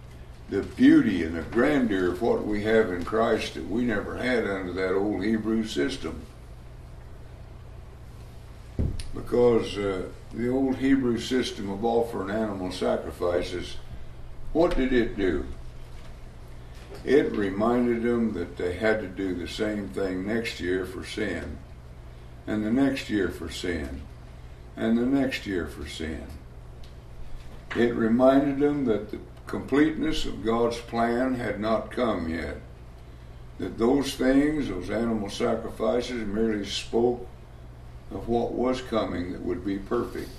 the 0.49 0.63
beauty 0.63 1.23
and 1.23 1.37
the 1.37 1.43
grandeur 1.43 2.13
of 2.13 2.23
what 2.23 2.47
we 2.47 2.63
have 2.63 2.91
in 2.91 3.05
Christ 3.05 3.53
that 3.53 3.69
we 3.69 3.85
never 3.85 4.17
had 4.17 4.47
under 4.47 4.73
that 4.73 4.95
old 4.95 5.23
Hebrew 5.23 5.67
system. 5.67 6.23
Because 9.15 9.77
uh, 9.77 10.09
the 10.33 10.49
old 10.49 10.77
Hebrew 10.77 11.19
system 11.19 11.69
of 11.69 11.85
offering 11.85 12.31
animal 12.31 12.73
sacrifices, 12.73 13.77
what 14.55 14.75
did 14.75 14.95
it 14.95 15.15
do? 15.15 15.45
it 17.05 17.31
reminded 17.33 18.03
them 18.03 18.33
that 18.33 18.57
they 18.57 18.77
had 18.77 18.99
to 19.03 19.09
do 19.09 19.35
the 19.35 19.49
same 19.49 19.89
thing 19.89 20.27
next 20.27 20.59
year 20.59 20.87
for 20.87 21.05
sin, 21.05 21.59
and 22.47 22.65
the 22.65 22.73
next 22.73 23.11
year 23.11 23.29
for 23.29 23.51
sin, 23.51 24.01
and 24.77 24.99
the 24.99 25.07
next 25.07 25.47
year 25.47 25.67
for 25.67 25.87
sin. 25.87 26.27
It 27.77 27.95
reminded 27.95 28.61
them 28.61 28.85
that 28.85 29.11
the 29.11 29.19
completeness 29.47 30.25
of 30.25 30.45
God's 30.45 30.79
plan 30.79 31.35
had 31.35 31.61
not 31.61 31.91
come 31.91 32.29
yet. 32.29 32.59
That 33.59 33.79
those 33.79 34.15
things, 34.15 34.69
those 34.69 34.91
animal 34.91 35.31
sacrifices, 35.31 36.27
merely 36.27 36.65
spoke 36.65 37.27
of 38.11 38.29
what 38.29 38.53
was 38.53 38.81
coming 38.81 39.33
that 39.33 39.43
would 39.43 39.65
be 39.65 39.79
perfect. 39.79 40.31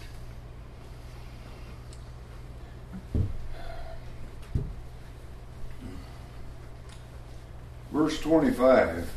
Verse 7.92 8.20
25 8.20 9.10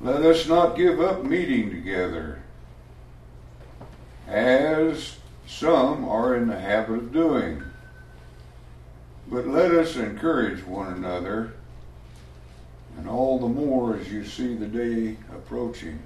Let 0.00 0.22
us 0.22 0.48
not 0.48 0.76
give 0.76 1.00
up 1.00 1.24
meeting 1.24 1.70
together, 1.70 2.41
as 4.32 5.16
some 5.46 6.08
are 6.08 6.34
in 6.34 6.48
the 6.48 6.58
habit 6.58 6.94
of 6.94 7.12
doing, 7.12 7.62
but 9.28 9.46
let 9.46 9.70
us 9.72 9.96
encourage 9.96 10.64
one 10.64 10.94
another, 10.94 11.52
and 12.96 13.08
all 13.08 13.38
the 13.38 13.48
more 13.48 13.96
as 13.96 14.10
you 14.10 14.24
see 14.24 14.54
the 14.54 14.66
day 14.66 15.18
approaching. 15.34 15.98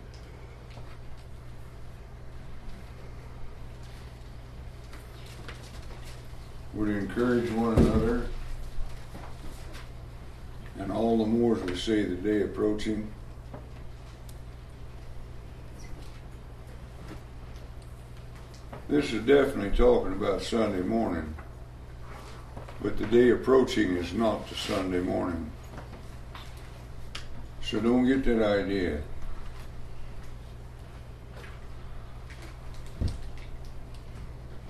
Would 6.75 6.89
encourage 6.89 7.51
one 7.53 7.79
another 7.79 8.27
and 10.79 10.93
all 10.93 11.17
the 11.17 11.27
more 11.27 11.57
as 11.57 11.63
we 11.63 11.77
see 11.77 12.03
the 12.03 12.17
day 12.17 12.43
approaching. 12.43 13.11
This 18.89 19.13
is 19.13 19.23
definitely 19.23 19.77
talking 19.77 20.13
about 20.13 20.43
Sunday 20.43 20.81
morning, 20.81 21.35
but 22.81 22.97
the 22.97 23.07
day 23.07 23.31
approaching 23.31 23.97
is 23.97 24.13
not 24.13 24.49
the 24.49 24.55
Sunday 24.55 25.01
morning. 25.01 25.51
So 27.63 27.81
don't 27.81 28.07
get 28.07 28.25
that 28.27 28.47
idea. 28.47 29.03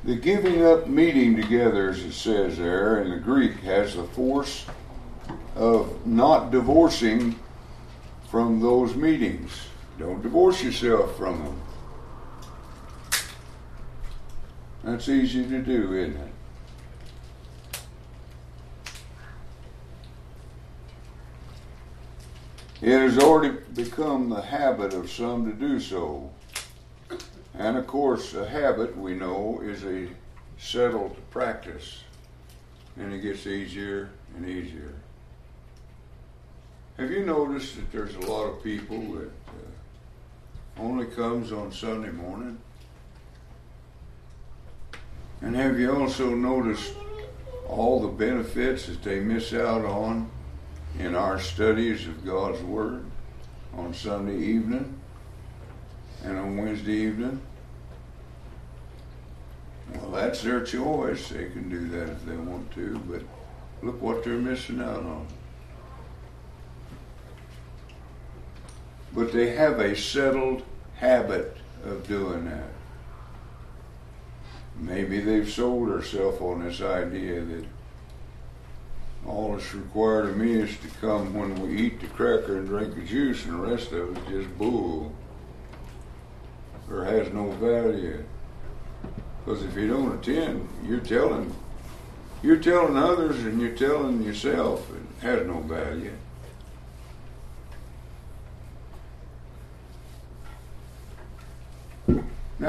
The 0.05 0.17
giving 0.17 0.65
up 0.65 0.87
meeting 0.87 1.37
together, 1.37 1.91
as 1.91 2.03
it 2.03 2.13
says 2.13 2.57
there 2.57 3.03
in 3.03 3.11
the 3.11 3.19
Greek, 3.19 3.57
has 3.65 3.97
the 3.97 4.05
force 4.05 4.65
of 5.55 6.07
not 6.07 6.51
divorcing 6.51 7.39
from 8.31 8.61
those 8.61 8.95
meetings. 8.95 9.51
Don't 9.99 10.23
divorce 10.23 10.63
yourself 10.63 11.19
from 11.19 11.45
them. 11.45 11.66
That's 14.87 15.09
easy 15.09 15.43
to 15.43 15.59
do, 15.63 15.95
isn't 15.95 16.17
it? 16.17 16.33
It 22.83 23.01
has 23.01 23.19
already 23.19 23.57
become 23.75 24.29
the 24.29 24.41
habit 24.41 24.95
of 24.95 25.11
some 25.11 25.45
to 25.47 25.53
do 25.53 25.81
so. 25.81 26.31
And 27.59 27.77
of 27.77 27.89
course, 27.89 28.35
a 28.35 28.49
habit, 28.49 28.97
we 28.97 29.15
know, 29.15 29.61
is 29.61 29.85
a 29.85 30.09
settled 30.57 31.17
practice. 31.33 32.05
And 32.97 33.13
it 33.13 33.23
gets 33.23 33.45
easier 33.45 34.11
and 34.37 34.49
easier. 34.49 34.95
Have 36.97 37.11
you 37.11 37.27
noticed 37.27 37.75
that 37.75 37.91
there's 37.91 38.15
a 38.15 38.21
lot 38.21 38.45
of 38.45 38.63
people 38.63 39.01
that 39.15 39.33
uh, 39.49 40.81
only 40.81 41.07
comes 41.07 41.51
on 41.51 41.73
Sunday 41.73 42.13
morning? 42.13 42.59
And 45.43 45.55
have 45.55 45.79
you 45.79 45.95
also 45.95 46.31
noticed 46.31 46.95
all 47.69 48.01
the 48.01 48.09
benefits 48.09 48.87
that 48.87 49.03
they 49.03 49.21
miss 49.21 49.53
out 49.53 49.85
on 49.85 50.31
in 50.99 51.15
our 51.15 51.39
studies 51.39 52.07
of 52.07 52.25
God's 52.25 52.63
Word 52.63 53.05
on 53.77 53.93
Sunday 53.93 54.39
evening 54.39 54.99
and 56.25 56.39
on 56.39 56.57
Wednesday 56.57 56.95
evening? 56.95 57.41
Well, 59.95 60.11
that's 60.11 60.43
their 60.43 60.63
choice. 60.63 61.29
They 61.29 61.47
can 61.51 61.69
do 61.69 61.89
that 61.89 62.09
if 62.09 62.25
they 62.25 62.37
want 62.37 62.71
to, 62.73 62.99
but 63.07 63.23
look 63.83 64.01
what 64.01 64.25
they're 64.25 64.35
missing 64.35 64.81
out 64.81 65.05
on. 65.05 65.27
But 69.13 69.33
they 69.33 69.55
have 69.55 69.79
a 69.81 69.95
settled 69.97 70.63
habit 70.97 71.57
of 71.85 72.07
doing 72.09 72.47
that. 72.47 72.76
Maybe 74.79 75.21
they've 75.21 75.49
sold 75.49 75.89
themselves 75.89 76.41
on 76.41 76.65
this 76.65 76.81
idea 76.81 77.41
that 77.41 77.65
all 79.27 79.53
that's 79.53 79.75
required 79.75 80.27
of 80.27 80.37
me 80.37 80.53
is 80.53 80.77
to 80.79 80.89
come 81.01 81.35
when 81.35 81.61
we 81.61 81.77
eat 81.77 82.01
the 82.01 82.07
cracker 82.09 82.59
and 82.59 82.69
drink 82.69 82.95
the 82.95 83.03
juice, 83.03 83.45
and 83.45 83.55
the 83.55 83.71
rest 83.71 83.93
of 83.93 84.17
it 84.17 84.33
is 84.33 84.45
just 84.45 84.59
bull 84.59 85.13
or 86.91 87.05
has 87.05 87.33
no 87.33 87.51
value. 87.53 88.23
Because 89.45 89.63
if 89.65 89.77
you 89.77 89.89
don't 89.89 90.19
attend, 90.19 90.69
you're 90.85 91.01
telling 91.01 91.55
you're 92.43 92.59
telling 92.59 92.97
others 92.97 93.39
and 93.41 93.61
you're 93.61 93.71
telling 93.71 94.23
yourself 94.23 94.89
it 94.95 95.25
has 95.25 95.47
no 95.47 95.61
value. 95.61 96.13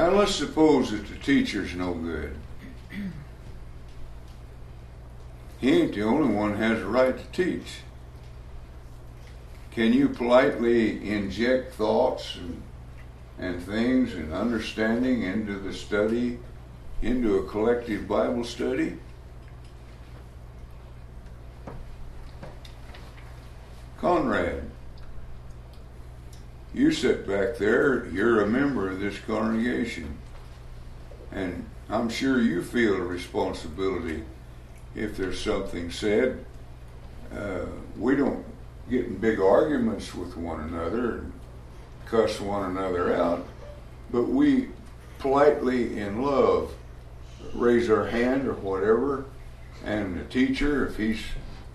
Now 0.08 0.14
let's 0.14 0.34
suppose 0.34 0.90
that 0.90 1.06
the 1.06 1.16
teacher's 1.16 1.74
no 1.74 1.92
good. 1.92 2.34
He 5.58 5.82
ain't 5.82 5.94
the 5.94 6.00
only 6.00 6.32
one 6.34 6.56
has 6.56 6.80
a 6.80 6.86
right 6.86 7.14
to 7.14 7.24
teach. 7.26 7.80
Can 9.70 9.92
you 9.92 10.08
politely 10.08 11.06
inject 11.06 11.74
thoughts 11.74 12.36
and, 12.36 12.62
and 13.38 13.62
things 13.62 14.14
and 14.14 14.32
understanding 14.32 15.24
into 15.24 15.58
the 15.58 15.74
study, 15.74 16.38
into 17.02 17.36
a 17.36 17.46
collective 17.46 18.08
Bible 18.08 18.44
study? 18.44 18.96
Conrad, 24.00 24.47
you 26.78 26.92
sit 26.92 27.26
back 27.26 27.56
there, 27.56 28.06
you're 28.06 28.42
a 28.42 28.46
member 28.46 28.88
of 28.88 29.00
this 29.00 29.18
congregation, 29.18 30.16
and 31.32 31.66
I'm 31.90 32.08
sure 32.08 32.40
you 32.40 32.62
feel 32.62 32.94
a 32.94 33.00
responsibility 33.00 34.22
if 34.94 35.16
there's 35.16 35.40
something 35.40 35.90
said. 35.90 36.44
Uh, 37.34 37.66
we 37.98 38.14
don't 38.14 38.44
get 38.88 39.06
in 39.06 39.18
big 39.18 39.40
arguments 39.40 40.14
with 40.14 40.36
one 40.36 40.60
another 40.60 41.18
and 41.18 41.32
cuss 42.06 42.40
one 42.40 42.70
another 42.70 43.14
out, 43.14 43.46
but 44.12 44.22
we 44.22 44.68
politely 45.18 45.98
in 45.98 46.22
love 46.22 46.72
raise 47.54 47.90
our 47.90 48.06
hand 48.06 48.46
or 48.46 48.54
whatever, 48.54 49.24
and 49.84 50.18
the 50.18 50.24
teacher, 50.24 50.86
if 50.86 50.96
he's 50.96 51.22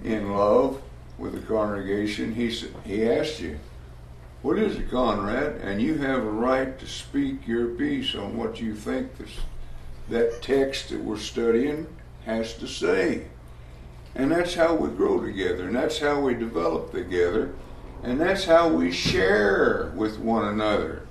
in 0.03 0.31
love 0.31 0.81
with 1.17 1.33
the 1.33 1.41
congregation, 1.41 2.33
he 2.33 2.49
he 2.85 3.07
asks 3.07 3.41
you, 3.41 3.59
"What 4.43 4.59
is 4.59 4.75
it, 4.75 4.91
Conrad?" 4.91 5.55
And 5.63 5.81
you 5.81 5.97
have 5.97 6.23
a 6.23 6.29
right 6.29 6.77
to 6.77 6.85
speak 6.85 7.47
your 7.47 7.69
piece 7.69 8.13
on 8.13 8.37
what 8.37 8.61
you 8.61 8.75
think 8.75 9.17
this 9.17 9.31
that 10.09 10.41
text 10.41 10.89
that 10.89 11.03
we're 11.03 11.17
studying 11.17 11.87
has 12.25 12.53
to 12.55 12.67
say. 12.67 13.25
And 14.15 14.31
that's 14.31 14.53
how 14.53 14.75
we 14.75 14.89
grow 14.89 15.19
together, 15.21 15.65
and 15.65 15.75
that's 15.75 15.99
how 15.99 16.19
we 16.19 16.35
develop 16.35 16.91
together, 16.91 17.53
and 18.03 18.21
that's 18.21 18.45
how 18.45 18.67
we 18.67 18.91
share 18.91 19.91
with 19.95 20.19
one 20.19 20.45
another. 20.45 21.07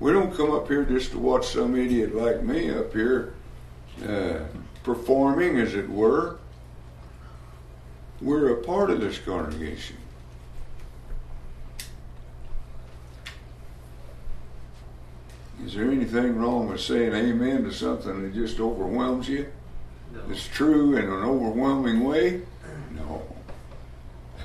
We 0.00 0.12
don't 0.12 0.34
come 0.34 0.50
up 0.50 0.66
here 0.66 0.84
just 0.84 1.12
to 1.12 1.18
watch 1.18 1.46
some 1.46 1.76
idiot 1.76 2.14
like 2.14 2.42
me 2.42 2.70
up 2.70 2.92
here 2.92 3.34
uh, 4.08 4.40
performing, 4.82 5.58
as 5.58 5.74
it 5.74 5.88
were. 5.88 6.38
We're 8.20 8.54
a 8.54 8.62
part 8.62 8.90
of 8.90 9.00
this 9.00 9.18
congregation. 9.18 9.96
Is 15.64 15.74
there 15.74 15.90
anything 15.90 16.36
wrong 16.36 16.68
with 16.68 16.80
saying 16.80 17.12
amen 17.12 17.64
to 17.64 17.72
something 17.72 18.22
that 18.22 18.34
just 18.34 18.58
overwhelms 18.60 19.28
you? 19.28 19.46
No. 20.12 20.20
It's 20.30 20.46
true 20.48 20.96
in 20.96 21.04
an 21.04 21.22
overwhelming 21.22 22.02
way? 22.02 22.42
No. 22.94 23.22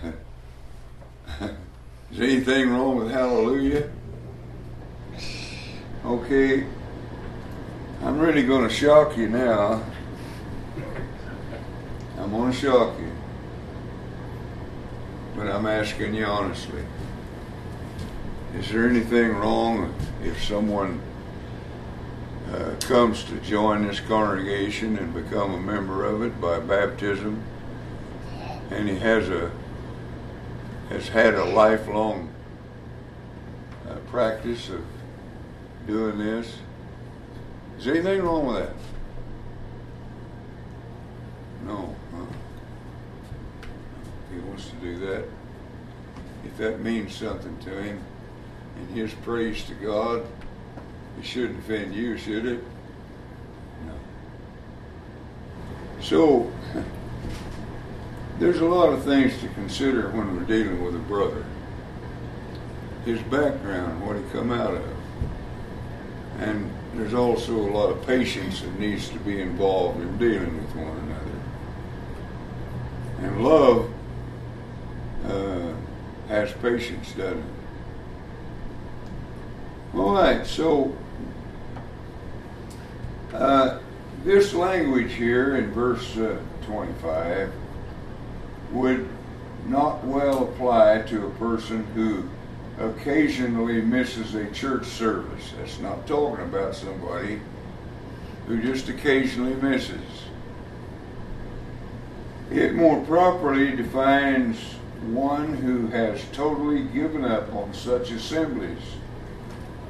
Is 2.11 2.19
anything 2.19 2.69
wrong 2.69 2.97
with 2.97 3.11
hallelujah? 3.11 3.89
Okay. 6.05 6.65
I'm 8.03 8.19
really 8.19 8.43
going 8.43 8.67
to 8.67 8.73
shock 8.73 9.17
you 9.17 9.29
now. 9.29 9.83
I'm 12.19 12.29
going 12.29 12.51
to 12.51 12.57
shock 12.57 12.99
you. 12.99 13.11
But 15.35 15.47
I'm 15.47 15.65
asking 15.65 16.13
you 16.13 16.25
honestly. 16.25 16.83
Is 18.59 18.69
there 18.71 18.87
anything 18.87 19.35
wrong 19.35 19.93
if 20.23 20.41
someone 20.41 21.01
uh, 22.53 22.75
comes 22.79 23.25
to 23.25 23.37
join 23.41 23.85
this 23.85 23.99
congregation 23.99 24.97
and 24.97 25.13
become 25.13 25.53
a 25.53 25.59
member 25.59 26.05
of 26.05 26.21
it 26.21 26.39
by 26.39 26.59
baptism, 26.59 27.43
and 28.71 28.87
he 28.87 28.97
has 28.97 29.29
a 29.29 29.51
has 30.89 31.09
had 31.09 31.33
a 31.33 31.43
lifelong 31.43 32.33
uh, 33.89 33.95
practice 34.09 34.69
of 34.69 34.85
doing 35.85 36.17
this. 36.17 36.59
Is 37.77 37.85
there 37.85 37.95
anything 37.95 38.21
wrong 38.21 38.45
with 38.45 38.57
that? 38.57 38.75
No. 41.65 41.93
Huh? 42.15 42.25
He 44.31 44.39
wants 44.39 44.69
to 44.69 44.75
do 44.75 44.97
that. 44.99 45.25
If 46.45 46.57
that 46.57 46.79
means 46.79 47.15
something 47.15 47.57
to 47.59 47.81
him, 47.81 48.01
and 48.75 48.89
his 48.95 49.13
praise 49.13 49.63
to 49.65 49.73
God, 49.75 50.25
it 51.19 51.25
shouldn't 51.25 51.59
offend 51.59 51.95
you, 51.95 52.17
should 52.17 52.45
it? 52.45 52.63
No. 53.85 53.93
So, 56.01 56.51
there's 58.39 58.59
a 58.59 58.65
lot 58.65 58.89
of 58.89 59.03
things 59.03 59.39
to 59.39 59.47
consider 59.49 60.09
when 60.09 60.35
we're 60.35 60.43
dealing 60.43 60.83
with 60.83 60.95
a 60.95 60.99
brother. 60.99 61.45
His 63.05 63.21
background, 63.21 64.05
what 64.05 64.15
he 64.15 64.23
come 64.31 64.51
out 64.51 64.73
of. 64.73 64.83
And 66.39 66.69
there's 66.95 67.13
also 67.13 67.53
a 67.55 67.71
lot 67.71 67.89
of 67.89 68.05
patience 68.05 68.61
that 68.61 68.79
needs 68.79 69.09
to 69.09 69.19
be 69.19 69.41
involved 69.41 70.01
in 70.01 70.17
dealing 70.17 70.57
with 70.57 70.75
one 70.75 70.97
another. 70.97 71.25
And 73.19 73.43
love 73.43 73.93
uh, 75.25 75.73
has 76.27 76.51
patience, 76.53 77.11
doesn't 77.13 77.39
it? 77.39 77.54
All 79.95 80.13
right, 80.13 80.45
so 80.45 80.93
uh, 83.33 83.79
this 84.25 84.53
language 84.53 85.13
here 85.13 85.55
in 85.55 85.71
verse 85.71 86.17
uh, 86.17 86.37
25 86.65 87.49
would 88.73 89.07
not 89.67 90.03
well 90.03 90.43
apply 90.43 91.03
to 91.03 91.27
a 91.27 91.29
person 91.31 91.85
who 91.95 92.25
occasionally 92.77 93.81
misses 93.81 94.35
a 94.35 94.51
church 94.51 94.85
service. 94.85 95.53
That's 95.57 95.79
not 95.79 96.05
talking 96.05 96.43
about 96.43 96.75
somebody 96.75 97.39
who 98.47 98.61
just 98.61 98.89
occasionally 98.89 99.55
misses. 99.55 100.01
It 102.51 102.75
more 102.75 103.01
properly 103.05 103.77
defines 103.77 104.57
one 105.03 105.53
who 105.53 105.87
has 105.87 106.21
totally 106.33 106.83
given 106.83 107.23
up 107.23 107.53
on 107.53 107.73
such 107.73 108.11
assemblies, 108.11 108.81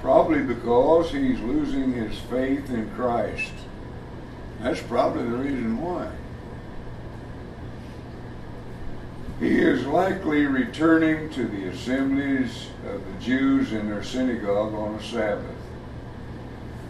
probably 0.05 0.43
because 0.43 1.09
he's 1.09 1.39
losing 1.39 1.91
his 1.91 2.15
faith 2.29 2.69
in 2.69 2.87
Christ. 2.91 3.51
That's 4.61 4.79
probably 4.83 5.23
the 5.23 5.35
reason 5.35 5.81
why. 5.81 6.11
He 9.39 9.57
is 9.57 9.83
likely 9.87 10.45
returning 10.45 11.31
to 11.31 11.47
the 11.47 11.69
assemblies 11.69 12.67
of 12.85 13.03
the 13.03 13.19
Jews 13.19 13.73
in 13.73 13.89
their 13.89 14.03
synagogue 14.03 14.75
on 14.75 14.93
a 14.93 15.03
Sabbath. 15.03 15.57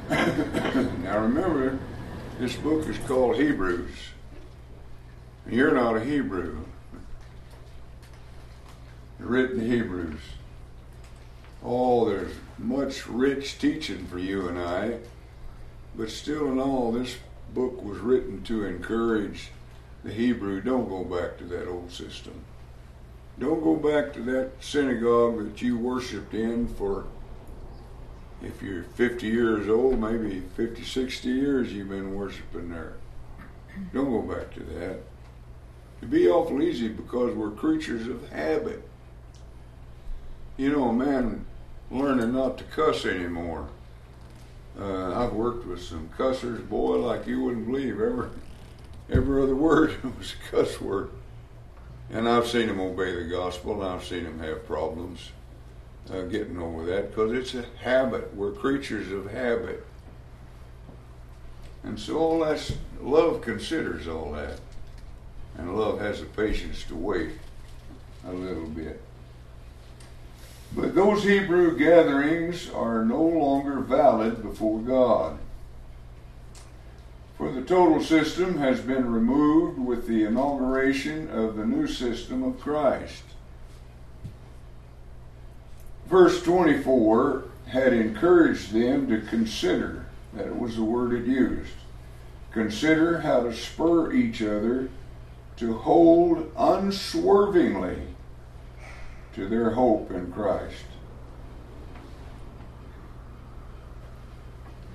now 1.02 1.20
remember, 1.20 1.80
this 2.38 2.58
book 2.58 2.86
is 2.86 2.98
called 3.08 3.38
Hebrews. 3.38 3.96
You're 5.50 5.74
not 5.74 5.96
a 5.96 6.04
Hebrew. 6.04 6.66
You're 9.20 9.30
written 9.30 9.62
Hebrews. 9.62 10.20
Oh, 11.64 12.10
there's 12.10 12.34
much 12.58 13.08
rich 13.08 13.58
teaching 13.60 14.06
for 14.08 14.20
you 14.20 14.48
and 14.48 14.60
I, 14.60 15.00
but 15.96 16.10
still 16.10 16.52
in 16.52 16.60
all, 16.60 16.92
this 16.92 17.18
book 17.54 17.82
was 17.84 18.00
written 18.00 18.44
to 18.44 18.66
encourage 18.66 19.50
the 20.04 20.12
Hebrew. 20.12 20.62
Don't 20.62 20.90
go 20.90 21.04
back 21.04 21.38
to 21.38 21.44
that 21.46 21.68
old 21.68 21.92
system. 21.92 22.34
Don't 23.40 23.64
go 23.64 23.76
back 23.76 24.14
to 24.14 24.22
that 24.24 24.52
synagogue 24.62 25.44
that 25.44 25.62
you 25.62 25.78
worshiped 25.78 26.34
in 26.34 26.68
for, 26.68 27.06
if 28.42 28.62
you're 28.62 28.84
50 28.84 29.28
years 29.28 29.68
old, 29.68 30.00
maybe 30.00 30.42
50, 30.56 30.84
60 30.84 31.30
years 31.30 31.74
you've 31.74 31.90
been 31.90 32.16
worshiping 32.16 32.70
there. 32.70 32.94
Don't 33.94 34.10
go 34.10 34.22
back 34.22 34.54
to 34.54 34.62
that. 34.62 35.00
It'd 36.00 36.12
be 36.12 36.30
awful 36.30 36.62
easy 36.62 36.88
because 36.88 37.34
we're 37.34 37.52
creatures 37.52 38.08
of 38.08 38.30
habit. 38.30 38.88
You 40.58 40.72
know, 40.72 40.90
a 40.90 40.94
man 40.94 41.46
learning 41.92 42.34
not 42.34 42.58
to 42.58 42.64
cuss 42.66 43.06
anymore. 43.06 43.68
Uh, 44.80 45.24
I've 45.24 45.34
worked 45.34 45.66
with 45.66 45.82
some 45.82 46.10
cussers, 46.18 46.62
boy, 46.62 46.98
like 46.98 47.28
you 47.28 47.42
wouldn't 47.42 47.68
believe. 47.68 48.00
Every 48.00 48.30
every 49.10 49.44
other 49.44 49.56
word 49.56 50.04
was 50.18 50.34
a 50.34 50.52
cuss 50.52 50.82
word. 50.82 51.12
And 52.10 52.30
I've 52.30 52.48
seen 52.48 52.68
them 52.68 52.80
obey 52.80 53.16
the 53.16 53.30
gospel, 53.30 53.82
and 53.82 53.84
I've 53.84 54.04
seen 54.04 54.26
them 54.26 54.40
have 54.40 54.68
problems 54.68 55.32
uh, 56.12 56.22
getting 56.22 56.60
over 56.60 56.86
that 56.86 57.10
because 57.10 57.32
it's 57.34 57.56
a 57.56 57.66
habit. 57.82 58.36
We're 58.36 58.52
creatures 58.52 59.12
of 59.12 59.32
habit. 59.32 59.86
And 61.84 62.00
so 62.00 62.18
all 62.18 62.40
that 62.40 62.72
love 63.02 63.42
considers 63.42 64.08
all 64.08 64.32
that. 64.34 64.60
And 65.58 65.78
love 65.78 66.00
has 66.00 66.20
the 66.20 66.26
patience 66.26 66.84
to 66.86 66.96
wait 66.96 67.32
a 68.28 68.32
little 68.32 68.68
bit. 68.68 69.02
But 70.74 70.96
those 70.96 71.24
Hebrew 71.24 71.78
gatherings 71.78 72.70
are 72.70 73.06
no 73.06 73.22
longer 73.22 73.80
valid 73.80 74.42
before 74.42 74.80
God. 74.80 75.38
For 77.38 77.52
the 77.52 77.62
total 77.62 78.02
system 78.02 78.58
has 78.58 78.80
been 78.80 79.12
removed 79.12 79.80
with 79.80 80.08
the 80.08 80.24
inauguration 80.24 81.30
of 81.30 81.56
the 81.56 81.66
new 81.66 81.88
system 81.88 82.44
of 82.44 82.60
Christ. 82.60 83.24
Verse 86.08 86.42
24 86.44 87.46
had 87.68 87.94
encouraged 87.94 88.72
them 88.72 89.08
to 89.10 89.22
consider, 89.22 90.06
that 90.34 90.48
it 90.48 90.58
was 90.58 90.76
the 90.76 90.84
word 90.84 91.14
it 91.14 91.26
used, 91.26 91.74
consider 92.52 93.20
how 93.20 93.42
to 93.44 93.54
spur 93.54 94.14
each 94.14 94.42
other 94.42 94.90
to 95.58 95.74
hold 95.74 96.52
unswervingly 96.58 97.98
to 99.36 99.50
their 99.50 99.72
hope 99.72 100.12
in 100.12 100.32
Christ. 100.32 100.86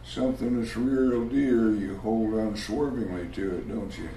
Something 0.02 0.60
that's 0.60 0.76
real 0.76 1.26
dear, 1.26 1.70
you 1.70 1.98
hold 1.98 2.34
unswervingly 2.34 3.28
to 3.34 3.56
it, 3.56 3.68
don't 3.68 3.96
you? 3.98 4.08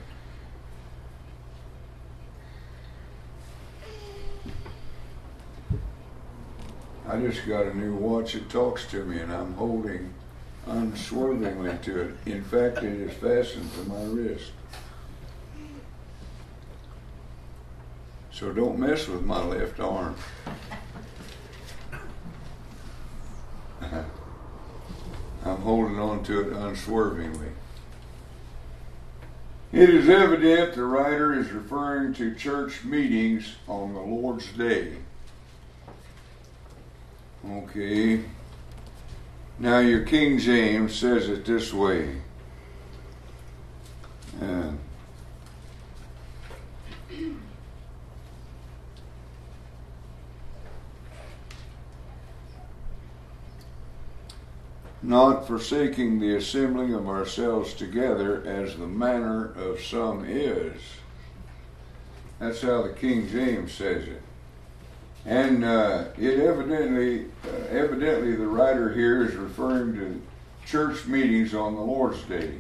I 7.07 7.19
just 7.19 7.45
got 7.45 7.65
a 7.65 7.77
new 7.77 7.93
watch 7.93 8.33
that 8.33 8.49
talks 8.49 8.88
to 8.88 9.03
me, 9.03 9.19
and 9.19 9.31
I'm 9.31 9.53
holding 9.53 10.13
unswervingly 10.65 11.77
to 11.83 11.99
it. 11.99 12.15
In 12.25 12.43
fact, 12.43 12.77
it 12.77 13.01
is 13.01 13.13
fastened 13.17 13.69
to 13.73 13.89
my 13.89 14.03
wrist. 14.05 14.51
So 18.33 18.51
don't 18.51 18.79
mess 18.79 19.07
with 19.07 19.21
my 19.21 19.43
left 19.43 19.79
arm. 19.79 20.15
I'm 25.45 25.57
holding 25.57 25.99
on 25.99 26.23
to 26.23 26.41
it 26.41 26.53
unswervingly. 26.53 27.49
It 29.71 29.89
is 29.89 30.09
evident 30.09 30.73
the 30.73 30.83
writer 30.83 31.33
is 31.33 31.51
referring 31.51 32.13
to 32.15 32.33
church 32.33 32.83
meetings 32.83 33.55
on 33.67 33.93
the 33.93 34.01
Lord's 34.01 34.51
Day. 34.53 34.93
Okay. 37.47 38.23
Now, 39.59 39.77
your 39.79 40.05
King 40.05 40.39
James 40.39 40.95
says 40.95 41.29
it 41.29 41.45
this 41.45 41.71
way. 41.71 42.21
Uh, 44.41 44.71
not 55.03 55.45
forsaking 55.45 56.19
the 56.19 56.35
assembling 56.35 56.93
of 56.93 57.09
ourselves 57.09 57.73
together 57.73 58.41
as 58.45 58.77
the 58.77 58.87
manner 58.87 59.51
of 59.57 59.81
some 59.81 60.25
is. 60.25 60.81
That's 62.39 62.61
how 62.61 62.83
the 62.83 62.93
King 62.93 63.27
James 63.29 63.73
says 63.73 64.07
it. 64.07 64.21
And 65.25 65.63
uh, 65.63 66.05
it 66.17 66.39
evidently, 66.39 67.25
uh, 67.45 67.67
evidently, 67.69 68.35
the 68.35 68.47
writer 68.47 68.93
here 68.93 69.25
is 69.25 69.35
referring 69.35 69.93
to 69.95 70.21
church 70.65 71.05
meetings 71.05 71.53
on 71.53 71.75
the 71.75 71.81
Lord's 71.81 72.21
Day. 72.23 72.59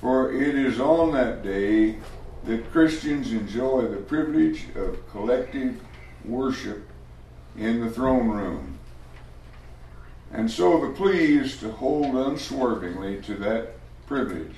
For 0.00 0.32
it 0.32 0.54
is 0.54 0.80
on 0.80 1.12
that 1.12 1.42
day 1.42 1.96
that 2.44 2.70
Christians 2.72 3.32
enjoy 3.32 3.82
the 3.82 3.98
privilege 3.98 4.66
of 4.74 5.08
collective 5.10 5.80
worship 6.24 6.88
in 7.56 7.80
the 7.80 7.90
throne 7.90 8.28
room. 8.28 8.71
And 10.32 10.50
so 10.50 10.80
the 10.80 10.94
plea 10.94 11.36
is 11.36 11.58
to 11.58 11.70
hold 11.70 12.14
unswervingly 12.14 13.20
to 13.22 13.34
that 13.36 13.74
privilege. 14.06 14.56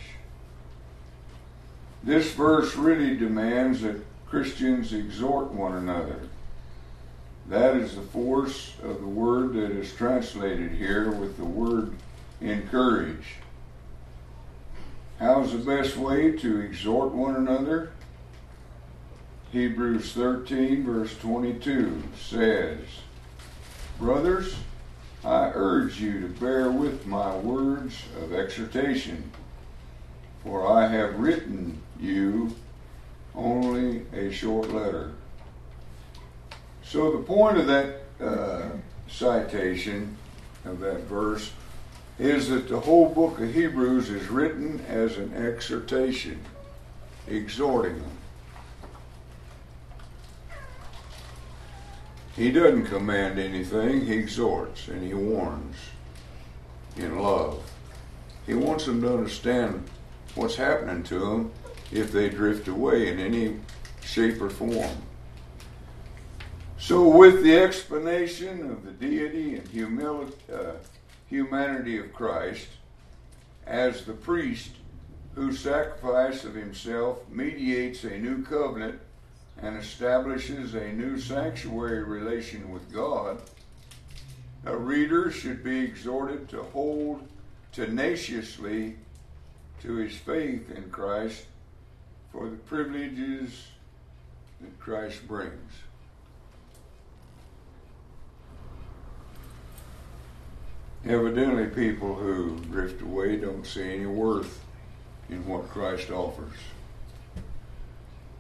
This 2.03 2.33
verse 2.33 2.77
really 2.77 3.17
demands 3.17 3.83
that 3.83 4.05
Christians 4.27 4.93
exhort 4.93 5.51
one 5.51 5.75
another. 5.75 6.21
That 7.49 7.77
is 7.77 7.97
the 7.97 8.03
force 8.03 8.75
of 8.83 9.01
the 9.01 9.07
word 9.07 9.55
that 9.55 9.71
is 9.71 9.93
translated 9.95 10.73
here 10.73 11.11
with 11.11 11.37
the 11.37 11.45
word 11.45 11.93
encourage. 12.41 13.37
How's 15.19 15.53
the 15.53 15.59
best 15.59 15.97
way 15.97 16.33
to 16.33 16.61
exhort 16.61 17.13
one 17.13 17.37
another? 17.37 17.93
Hebrews 19.53 20.13
13, 20.13 20.85
verse 20.85 21.17
22 21.19 22.03
says, 22.19 22.81
Brothers, 23.99 24.57
I 25.25 25.51
urge 25.55 26.01
you 26.01 26.21
to 26.21 26.29
bear 26.29 26.71
with 26.71 27.07
my 27.07 27.35
words 27.37 28.03
of 28.23 28.35
exhortation, 28.35 29.31
for 30.43 30.67
I 30.67 30.87
have 30.89 31.19
written 31.19 31.81
you 31.99 32.55
only 33.35 34.03
a 34.13 34.31
short 34.31 34.71
letter. 34.71 35.13
So 36.83 37.11
the 37.13 37.23
point 37.23 37.57
of 37.57 37.67
that 37.67 38.03
uh, 38.21 38.69
citation 39.09 40.17
of 40.65 40.81
that 40.81 41.01
verse 41.03 41.53
is 42.19 42.49
that 42.49 42.69
the 42.69 42.81
whole 42.81 43.09
book 43.09 43.41
of 43.41 43.53
Hebrews 43.53 44.11
is 44.11 44.29
written 44.29 44.85
as 44.89 45.17
an 45.17 45.35
exhortation, 45.35 46.41
exhorting. 47.27 48.03
He 52.37 52.51
doesn't 52.51 52.87
command 52.87 53.39
anything, 53.39 54.07
he 54.07 54.15
exhorts 54.15 54.89
and 54.89 55.03
he 55.03 55.15
warns 55.15 55.77
in 56.97 57.19
love. 57.19 57.63
He 58.47 58.55
wants 58.55 58.87
them 58.87 59.01
to 59.03 59.15
understand 59.15 59.85
what's 60.35 60.57
happening 60.57 61.03
to 61.05 61.19
them 61.19 61.53
if 61.93 62.11
they 62.11 62.29
drift 62.29 62.67
away 62.67 63.09
in 63.09 63.21
any 63.21 63.61
shape 64.03 64.41
or 64.41 64.51
form. 64.51 65.03
So, 66.77 67.09
with 67.09 67.43
the 67.43 67.57
explanation 67.57 68.71
of 68.71 68.85
the 68.85 68.91
deity 68.91 69.57
and 69.57 69.67
humility, 69.69 70.37
uh, 70.53 70.73
humanity 71.29 71.99
of 71.99 72.13
Christ, 72.13 72.67
as 73.67 74.05
the 74.05 74.13
priest 74.13 74.73
whose 75.35 75.61
sacrifice 75.61 76.45
of 76.45 76.55
himself 76.55 77.27
mediates 77.31 78.05
a 78.05 78.19
new 78.19 78.43
covenant 78.43 79.01
and 79.65 79.79
establishes 79.79 80.75
a 80.75 80.93
new 80.93 81.19
sanctuary 81.19 82.03
relation 82.05 82.71
with 82.71 82.93
God, 82.93 83.41
a 84.67 84.77
reader 84.77 85.31
should 85.31 85.65
be 85.65 85.81
exhorted 85.81 86.51
to 86.51 86.63
hold 86.65 87.27
tenaciously 87.73 88.97
to 89.81 89.95
his 89.97 90.15
faith 90.17 90.71
in 90.71 90.91
Christ 90.91 91.47
for 92.31 92.51
the 92.51 92.57
privileges 92.57 93.69
that 94.61 94.79
Christ 94.79 95.27
brings. 95.27 95.73
Evidently, 101.07 101.67
people 101.69 102.15
who 102.15 102.59
drift 102.71 103.01
away 103.01 103.37
don't 103.37 103.67
see 103.67 103.95
any 103.95 104.07
worth 104.07 104.63
in 105.31 105.47
what 105.47 105.71
Christ 105.71 106.11
offers. 106.11 106.53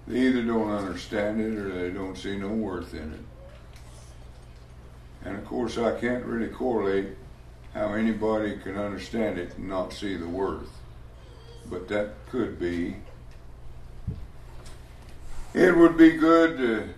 They 0.06 0.18
either 0.18 0.42
don't 0.42 0.70
understand 0.70 1.40
it 1.40 1.56
or 1.58 1.70
they 1.70 1.90
don't 1.90 2.16
see 2.16 2.36
no 2.36 2.48
worth 2.48 2.92
in 2.92 3.12
it. 3.12 3.20
And 5.24 5.36
of 5.36 5.44
course, 5.46 5.78
I 5.78 5.98
can't 5.98 6.24
really 6.24 6.48
correlate 6.48 7.16
how 7.72 7.94
anybody 7.94 8.58
can 8.58 8.76
understand 8.76 9.38
it 9.38 9.56
and 9.56 9.68
not 9.68 9.92
see 9.92 10.16
the 10.16 10.28
worth. 10.28 10.70
But 11.66 11.88
that 11.88 12.10
could 12.30 12.58
be. 12.58 12.96
It 15.54 15.76
would 15.76 15.96
be 15.96 16.12
good 16.12 16.58
to, 16.58 16.88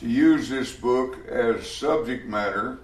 to 0.00 0.08
use 0.08 0.48
this 0.48 0.72
book 0.74 1.26
as 1.26 1.68
subject 1.70 2.26
matter 2.26 2.78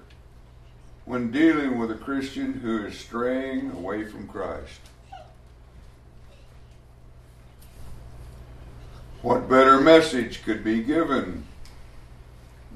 when 1.04 1.30
dealing 1.30 1.78
with 1.78 1.90
a 1.90 1.96
Christian 1.96 2.54
who 2.54 2.86
is 2.86 2.98
straying 2.98 3.70
away 3.70 4.04
from 4.04 4.26
Christ. 4.26 4.80
What 9.26 9.48
better 9.48 9.80
message 9.80 10.44
could 10.44 10.62
be 10.62 10.84
given 10.84 11.46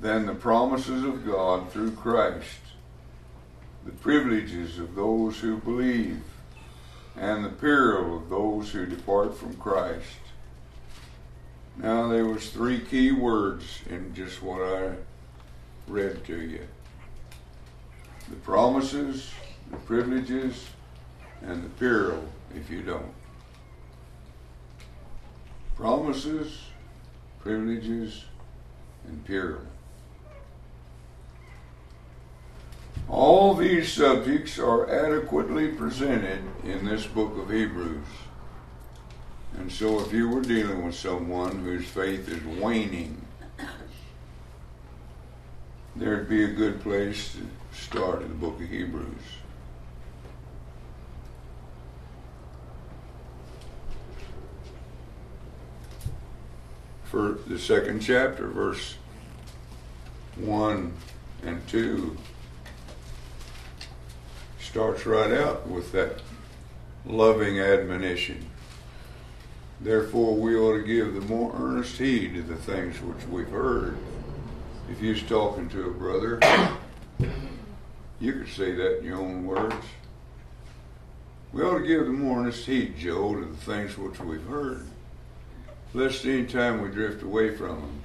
than 0.00 0.26
the 0.26 0.34
promises 0.34 1.04
of 1.04 1.24
God 1.24 1.70
through 1.70 1.92
Christ, 1.92 2.58
the 3.86 3.92
privileges 3.92 4.76
of 4.80 4.96
those 4.96 5.38
who 5.38 5.58
believe, 5.58 6.24
and 7.16 7.44
the 7.44 7.50
peril 7.50 8.16
of 8.16 8.30
those 8.30 8.72
who 8.72 8.84
depart 8.84 9.38
from 9.38 9.58
Christ? 9.58 10.18
Now 11.76 12.08
there 12.08 12.26
was 12.26 12.50
three 12.50 12.80
key 12.80 13.12
words 13.12 13.82
in 13.88 14.12
just 14.12 14.42
what 14.42 14.60
I 14.60 14.96
read 15.86 16.24
to 16.24 16.40
you 16.40 16.66
the 18.28 18.36
promises, 18.38 19.30
the 19.70 19.76
privileges, 19.76 20.66
and 21.42 21.62
the 21.62 21.68
peril 21.68 22.24
if 22.56 22.68
you 22.68 22.82
don't. 22.82 23.19
Promises, 25.80 26.58
privileges, 27.38 28.26
and 29.08 29.24
peril. 29.24 29.62
All 33.08 33.54
these 33.54 33.90
subjects 33.90 34.58
are 34.58 34.90
adequately 34.90 35.68
presented 35.68 36.42
in 36.64 36.84
this 36.84 37.06
book 37.06 37.34
of 37.38 37.50
Hebrews. 37.50 38.04
And 39.56 39.72
so, 39.72 40.00
if 40.00 40.12
you 40.12 40.28
were 40.28 40.42
dealing 40.42 40.84
with 40.84 40.94
someone 40.94 41.64
whose 41.64 41.86
faith 41.86 42.28
is 42.28 42.44
waning, 42.60 43.24
there'd 45.96 46.28
be 46.28 46.44
a 46.44 46.52
good 46.52 46.82
place 46.82 47.32
to 47.32 47.46
start 47.74 48.20
in 48.20 48.28
the 48.28 48.34
book 48.34 48.60
of 48.60 48.68
Hebrews. 48.68 49.39
For 57.10 57.38
the 57.46 57.58
second 57.58 58.00
chapter, 58.00 58.46
verse 58.46 58.94
1 60.36 60.92
and 61.44 61.68
2 61.68 62.16
starts 64.60 65.04
right 65.06 65.32
out 65.32 65.66
with 65.68 65.90
that 65.92 66.20
loving 67.04 67.58
admonition. 67.58 68.46
Therefore, 69.80 70.36
we 70.36 70.54
ought 70.54 70.76
to 70.76 70.84
give 70.84 71.14
the 71.14 71.20
more 71.22 71.52
earnest 71.58 71.98
heed 71.98 72.34
to 72.34 72.42
the 72.42 72.56
things 72.56 73.00
which 73.00 73.26
we've 73.26 73.50
heard. 73.50 73.96
If 74.90 75.00
you're 75.00 75.16
talking 75.16 75.68
to 75.70 75.88
a 75.88 75.90
brother 75.90 76.38
you 78.20 78.34
could 78.34 78.48
say 78.48 78.72
that 78.72 78.98
in 78.98 79.06
your 79.06 79.18
own 79.18 79.46
words. 79.46 79.74
We 81.52 81.62
ought 81.62 81.78
to 81.78 81.86
give 81.86 82.06
the 82.06 82.12
more 82.12 82.40
earnest 82.40 82.66
heed, 82.66 82.96
Joe, 82.98 83.34
to 83.34 83.44
the 83.44 83.56
things 83.56 83.96
which 83.96 84.20
we've 84.20 84.44
heard, 84.44 84.86
lest 85.94 86.24
any 86.24 86.44
time 86.44 86.80
we 86.80 86.88
drift 86.88 87.22
away 87.22 87.54
from 87.54 87.80
them, 87.80 88.02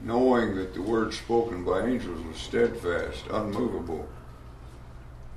knowing 0.00 0.54
that 0.56 0.74
the 0.74 0.82
word 0.82 1.12
spoken 1.12 1.64
by 1.64 1.86
angels 1.86 2.24
was 2.24 2.36
steadfast, 2.36 3.24
unmovable, 3.30 4.08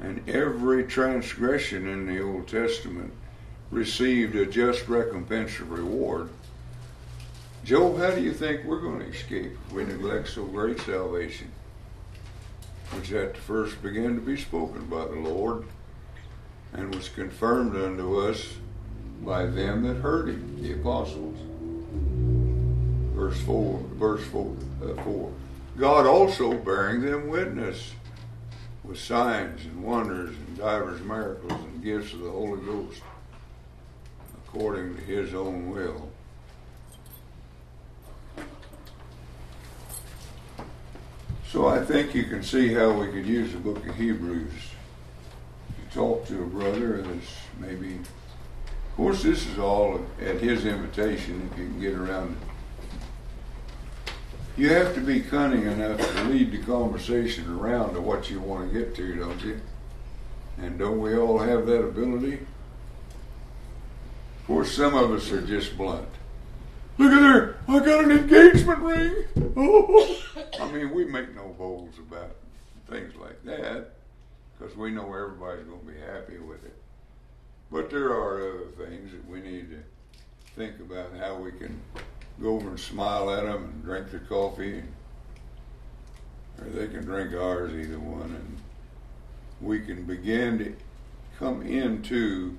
and 0.02 0.28
every 0.30 0.84
transgression 0.84 1.88
in 1.88 2.06
the 2.06 2.22
Old 2.22 2.48
Testament 2.48 3.14
received 3.72 4.36
a 4.36 4.46
just 4.46 4.88
recompense 4.88 5.60
of 5.60 5.72
reward. 5.72 6.30
Joe, 7.64 7.96
how 7.96 8.12
do 8.12 8.22
you 8.22 8.34
think 8.34 8.64
we're 8.66 8.82
going 8.82 9.00
to 9.00 9.08
escape 9.08 9.58
if 9.68 9.74
we 9.74 9.86
neglect 9.86 10.30
so 10.30 10.44
great 10.46 10.80
salvation? 10.82 11.52
which 12.96 13.12
at 13.12 13.34
the 13.34 13.42
first 13.42 13.82
began 13.82 14.16
to 14.16 14.22
be 14.22 14.38
spoken 14.38 14.86
by 14.86 15.06
the 15.06 15.16
Lord, 15.16 15.66
and 16.74 16.94
was 16.94 17.10
confirmed 17.10 17.76
unto 17.76 18.20
us 18.20 18.56
by 19.26 19.46
them 19.46 19.84
that 19.84 19.96
heard 19.96 20.30
him, 20.30 20.62
the 20.62 20.74
apostles. 20.74 21.38
Verse 23.16 23.40
4, 23.42 23.80
verse 23.94 24.26
4, 24.28 24.56
uh, 24.84 25.04
4. 25.04 25.32
God 25.78 26.06
also 26.06 26.54
bearing 26.54 27.02
them 27.02 27.30
witness 27.30 27.94
with 28.84 29.00
signs 29.00 29.66
and 29.66 29.84
wonders 29.84 30.36
and 30.36 30.58
divers 30.58 31.02
miracles 31.02 31.52
and 31.52 31.84
gifts 31.84 32.14
of 32.14 32.20
the 32.20 32.32
Holy 32.32 32.62
Ghost, 32.62 33.02
according 34.46 34.96
to 34.96 35.02
his 35.02 35.34
own 35.34 35.72
will 35.72 36.10
So 41.54 41.68
I 41.68 41.86
think 41.86 42.16
you 42.16 42.24
can 42.24 42.42
see 42.42 42.74
how 42.74 42.92
we 42.94 43.12
could 43.12 43.28
use 43.28 43.54
the 43.54 43.60
book 43.60 43.86
of 43.86 43.96
Hebrews 43.96 44.52
to 45.70 45.96
talk 45.96 46.26
to 46.26 46.42
a 46.42 46.48
brother 46.48 47.04
that's 47.04 47.36
maybe, 47.60 48.00
of 48.94 48.98
course, 48.98 49.24
this 49.24 49.48
is 49.48 49.58
all 49.58 50.06
at 50.22 50.40
his 50.40 50.68
invitation 50.68 51.50
if 51.52 51.58
you 51.58 51.66
can 51.66 51.80
get 51.82 51.96
around 51.96 52.38
it. 52.40 54.12
You 54.56 54.70
have 54.70 54.94
to 54.94 55.02
be 55.02 55.20
cunning 55.20 55.64
enough 55.64 56.00
to 56.00 56.24
lead 56.26 56.52
the 56.52 56.60
conversation 56.60 57.50
around 57.58 57.96
to 57.96 58.02
what 58.02 58.30
you 58.30 58.40
want 58.40 58.72
to 58.72 58.80
get 58.80 58.94
to, 58.98 59.16
don't 59.16 59.44
you? 59.44 59.60
And 60.60 60.78
don't 60.78 61.00
we 61.00 61.18
all 61.18 61.40
have 61.40 61.66
that 61.66 61.84
ability? 61.84 62.34
Of 64.42 64.46
course, 64.46 64.72
some 64.72 64.94
of 64.94 65.10
us 65.10 65.32
are 65.32 65.42
just 65.42 65.76
blunt. 65.76 66.08
Look 67.00 67.14
at 67.14 67.20
there, 67.20 67.58
I 67.68 67.80
got 67.80 68.04
an 68.04 68.12
engagement 68.12 68.80
ring. 68.80 69.26
Oh. 69.58 70.22
I 70.62 70.72
mean, 70.72 70.94
we 70.94 71.06
make 71.06 71.34
no 71.34 71.48
bones 71.58 71.98
about 71.98 72.36
things 72.88 73.16
like 73.16 73.44
that 73.46 73.94
because 74.56 74.78
we 74.78 74.92
know 74.92 75.12
everybody's 75.12 75.66
going 75.66 75.80
to 75.80 75.86
be 75.88 76.00
happy 76.00 76.38
with 76.38 76.64
it. 76.64 76.78
But 77.74 77.90
there 77.90 78.12
are 78.14 78.38
other 78.38 78.68
things 78.86 79.12
that 79.14 79.28
we 79.28 79.42
need 79.42 79.72
to 79.72 79.80
think 80.56 80.80
about 80.80 81.10
how 81.20 81.38
we 81.38 81.52
can 81.52 81.82
go 82.40 82.50
over 82.50 82.70
and 82.70 82.80
smile 82.80 83.32
at 83.32 83.46
them 83.46 83.64
and 83.64 83.84
drink 83.84 84.12
their 84.12 84.20
coffee, 84.20 84.78
and, 84.78 84.94
or 86.62 86.70
they 86.70 86.86
can 86.86 87.04
drink 87.04 87.34
ours, 87.34 87.74
either 87.74 87.98
one, 87.98 88.30
and 88.30 88.58
we 89.60 89.80
can 89.80 90.04
begin 90.04 90.60
to 90.60 90.76
come 91.40 91.64
into 91.64 92.56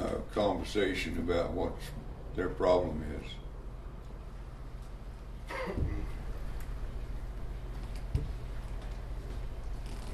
a 0.00 0.16
conversation 0.34 1.16
about 1.18 1.52
what 1.52 1.74
their 2.34 2.48
problem 2.48 3.04
is. 3.22 3.30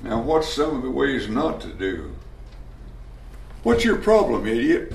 Now, 0.02 0.20
what's 0.20 0.52
some 0.52 0.76
of 0.76 0.82
the 0.82 0.90
ways 0.90 1.26
not 1.26 1.62
to 1.62 1.72
do? 1.72 2.14
What's 3.66 3.82
your 3.84 3.96
problem, 3.96 4.46
idiot? 4.46 4.92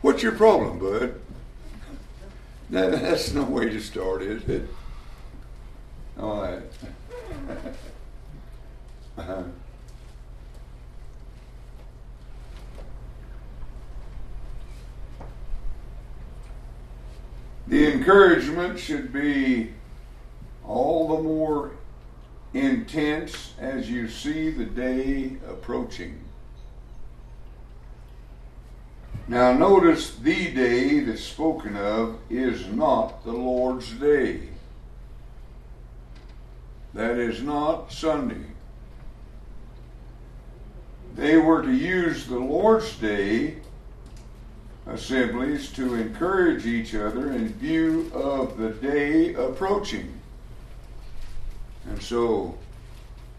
What's 0.00 0.24
your 0.24 0.32
problem, 0.32 0.80
bud? 0.80 1.20
That, 2.70 2.90
that's 3.00 3.32
no 3.32 3.44
way 3.44 3.68
to 3.68 3.78
start, 3.78 4.22
is 4.22 4.42
it? 4.48 4.68
All 6.18 6.42
right. 6.42 6.62
uh-huh. 9.18 9.42
The 17.68 17.92
encouragement 17.92 18.80
should 18.80 19.12
be 19.12 19.74
all 20.66 21.16
the 21.16 21.22
more 21.22 21.70
intense 22.52 23.54
as 23.60 23.88
you 23.88 24.08
see 24.08 24.50
the 24.50 24.64
day 24.64 25.36
approaching. 25.48 26.18
Now, 29.30 29.52
notice 29.52 30.16
the 30.16 30.52
day 30.52 30.98
that's 30.98 31.22
spoken 31.22 31.76
of 31.76 32.18
is 32.28 32.66
not 32.66 33.24
the 33.24 33.30
Lord's 33.30 33.92
day. 33.92 34.48
That 36.94 37.16
is 37.16 37.40
not 37.40 37.92
Sunday. 37.92 38.44
They 41.14 41.36
were 41.36 41.62
to 41.62 41.72
use 41.72 42.26
the 42.26 42.40
Lord's 42.40 42.96
day 42.96 43.58
assemblies 44.88 45.70
to 45.74 45.94
encourage 45.94 46.66
each 46.66 46.96
other 46.96 47.30
in 47.30 47.50
view 47.50 48.10
of 48.12 48.58
the 48.58 48.70
day 48.70 49.34
approaching. 49.34 50.12
And 51.86 52.02
so 52.02 52.58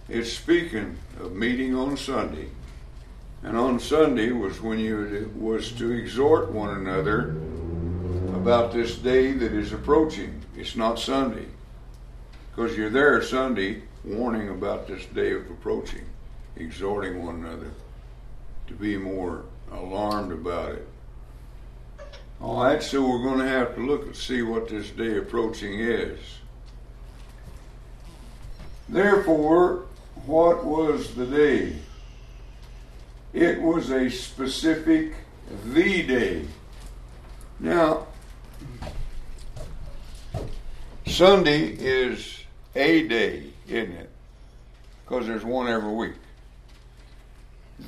it's 0.08 0.32
speaking 0.32 0.96
of 1.20 1.34
meeting 1.34 1.76
on 1.76 1.98
Sunday. 1.98 2.48
And 3.44 3.58
on 3.58 3.80
Sunday 3.80 4.32
was 4.32 4.62
when 4.62 4.80
you 4.80 5.32
was 5.36 5.72
to 5.74 5.92
exhort 5.92 6.52
one 6.52 6.78
another 6.78 7.32
about 8.36 8.72
this 8.72 8.98
day 8.98 9.32
that 9.34 9.52
is 9.52 9.74
approaching. 9.74 10.42
It's 10.56 10.76
not 10.76 11.00
Sunday. 11.00 11.48
Because 12.50 12.78
you're 12.78 12.90
there 12.90 13.22
Sunday 13.24 13.84
warning 14.04 14.50
about 14.50 14.88
this 14.88 15.06
day 15.08 15.34
of 15.34 15.50
approaching, 15.50 16.06
exhorting 16.56 17.26
one 17.26 17.44
another 17.46 17.72
to 18.68 18.74
be 18.74 18.98
more 18.98 19.46
alarmed 19.72 20.32
about 20.32 20.74
it. 20.74 20.88
All 22.40 22.64
right, 22.64 22.82
so 22.82 23.08
we're 23.08 23.24
going 23.24 23.40
to 23.40 23.48
have 23.48 23.76
to 23.76 23.82
look 23.82 24.04
and 24.04 24.16
see 24.16 24.42
what 24.42 24.68
this 24.68 24.90
day 24.90 25.18
approaching 25.18 25.80
is. 25.80 26.20
Therefore, 28.90 29.86
what 30.26 30.66
was 30.66 31.14
the 31.16 31.26
day? 31.26 31.76
It 33.34 33.62
was 33.62 33.90
a 33.92 34.10
specific 34.10 35.14
the 35.66 36.04
day. 36.04 36.46
Now, 37.60 38.08
Sunday 41.08 41.68
is 41.68 42.44
a 42.76 43.08
day, 43.08 43.44
isn't 43.68 43.92
it? 43.92 44.10
Because 45.06 45.28
there's 45.28 45.46
one 45.46 45.68
every 45.68 45.94
week. 45.94 46.16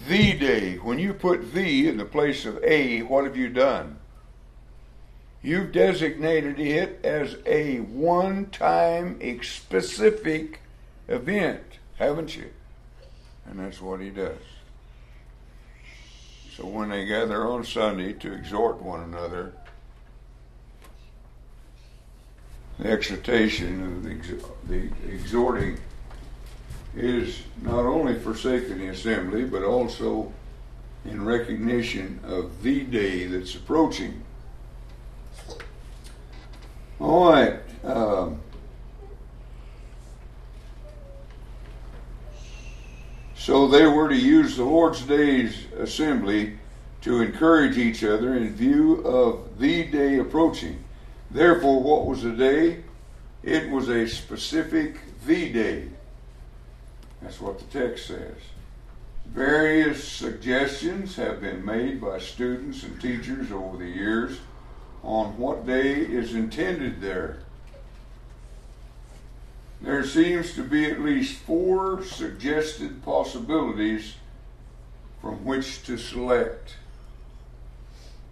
The 0.08 0.34
day, 0.34 0.76
when 0.78 0.98
you 0.98 1.14
put 1.14 1.54
the 1.54 1.88
in 1.88 1.98
the 1.98 2.06
place 2.06 2.46
of 2.46 2.64
a, 2.64 3.02
what 3.02 3.26
have 3.26 3.38
you 3.38 3.50
done? 3.50 3.98
You've 5.42 5.74
designated 5.74 6.60
it 6.60 7.04
as 7.04 7.36
a 7.46 7.80
one 7.80 8.46
time 8.48 9.20
specific 9.44 10.62
event, 11.08 11.64
haven't 11.98 12.36
you? 12.38 12.50
And 13.46 13.60
that's 13.60 13.82
what 13.82 14.00
he 14.00 14.10
does. 14.10 14.38
So 16.56 16.68
when 16.68 16.90
they 16.90 17.06
gather 17.06 17.48
on 17.48 17.64
Sunday 17.64 18.14
to 18.14 18.32
exhort 18.32 18.80
one 18.80 19.02
another, 19.02 19.54
the 22.78 22.92
exhortation 22.92 23.84
of 23.84 24.04
the, 24.04 24.46
the 24.68 25.12
exhorting 25.12 25.80
is 26.96 27.42
not 27.64 27.86
only 27.86 28.20
forsaking 28.20 28.78
the 28.78 28.90
assembly, 28.90 29.46
but 29.46 29.64
also 29.64 30.32
in 31.06 31.26
recognition 31.26 32.20
of 32.24 32.62
the 32.62 32.84
day 32.84 33.26
that's 33.26 33.56
approaching. 33.56 34.22
All 37.00 37.32
right. 37.32 37.62
Um, 37.84 38.43
so 43.44 43.68
they 43.68 43.86
were 43.86 44.08
to 44.08 44.16
use 44.16 44.56
the 44.56 44.64
Lord's 44.64 45.02
Day's 45.02 45.66
assembly 45.78 46.58
to 47.02 47.20
encourage 47.20 47.78
each 47.78 48.02
other 48.02 48.36
in 48.36 48.56
view 48.56 49.02
of 49.06 49.60
the 49.60 49.84
day 49.84 50.18
approaching. 50.20 50.82
Therefore, 51.30 51.84
what 51.84 52.06
was 52.06 52.24
the 52.24 52.32
day? 52.32 52.86
It 53.44 53.70
was 53.70 53.90
a 53.90 54.08
specific 54.08 54.96
the 55.26 55.52
day. 55.52 55.90
That's 57.22 57.42
what 57.42 57.60
the 57.60 57.66
text 57.66 58.08
says. 58.08 58.38
Various 59.26 60.02
suggestions 60.02 61.18
have 61.18 61.42
been 61.42 61.66
made 61.66 62.00
by 62.00 62.20
students 62.20 62.84
and 62.84 63.02
teachers 63.02 63.52
over 63.52 63.76
the 63.76 63.90
years 63.90 64.40
on 65.04 65.38
what 65.38 65.68
day 65.68 65.96
is 65.96 66.34
intended 66.34 67.02
there. 67.02 67.40
There 69.84 70.06
seems 70.06 70.54
to 70.54 70.64
be 70.64 70.86
at 70.86 71.02
least 71.02 71.40
four 71.40 72.06
suggested 72.06 73.04
possibilities 73.04 74.16
from 75.22 75.44
which 75.44 75.84
to 75.84 75.98
select. 75.98 76.78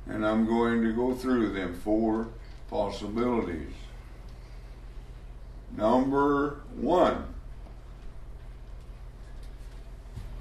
And 0.08 0.26
I'm 0.26 0.46
going 0.46 0.82
to 0.82 0.94
go 0.94 1.14
through 1.14 1.52
them 1.52 1.74
four 1.74 2.30
possibilities. 2.70 3.74
Number 5.76 6.62
one, 6.78 7.26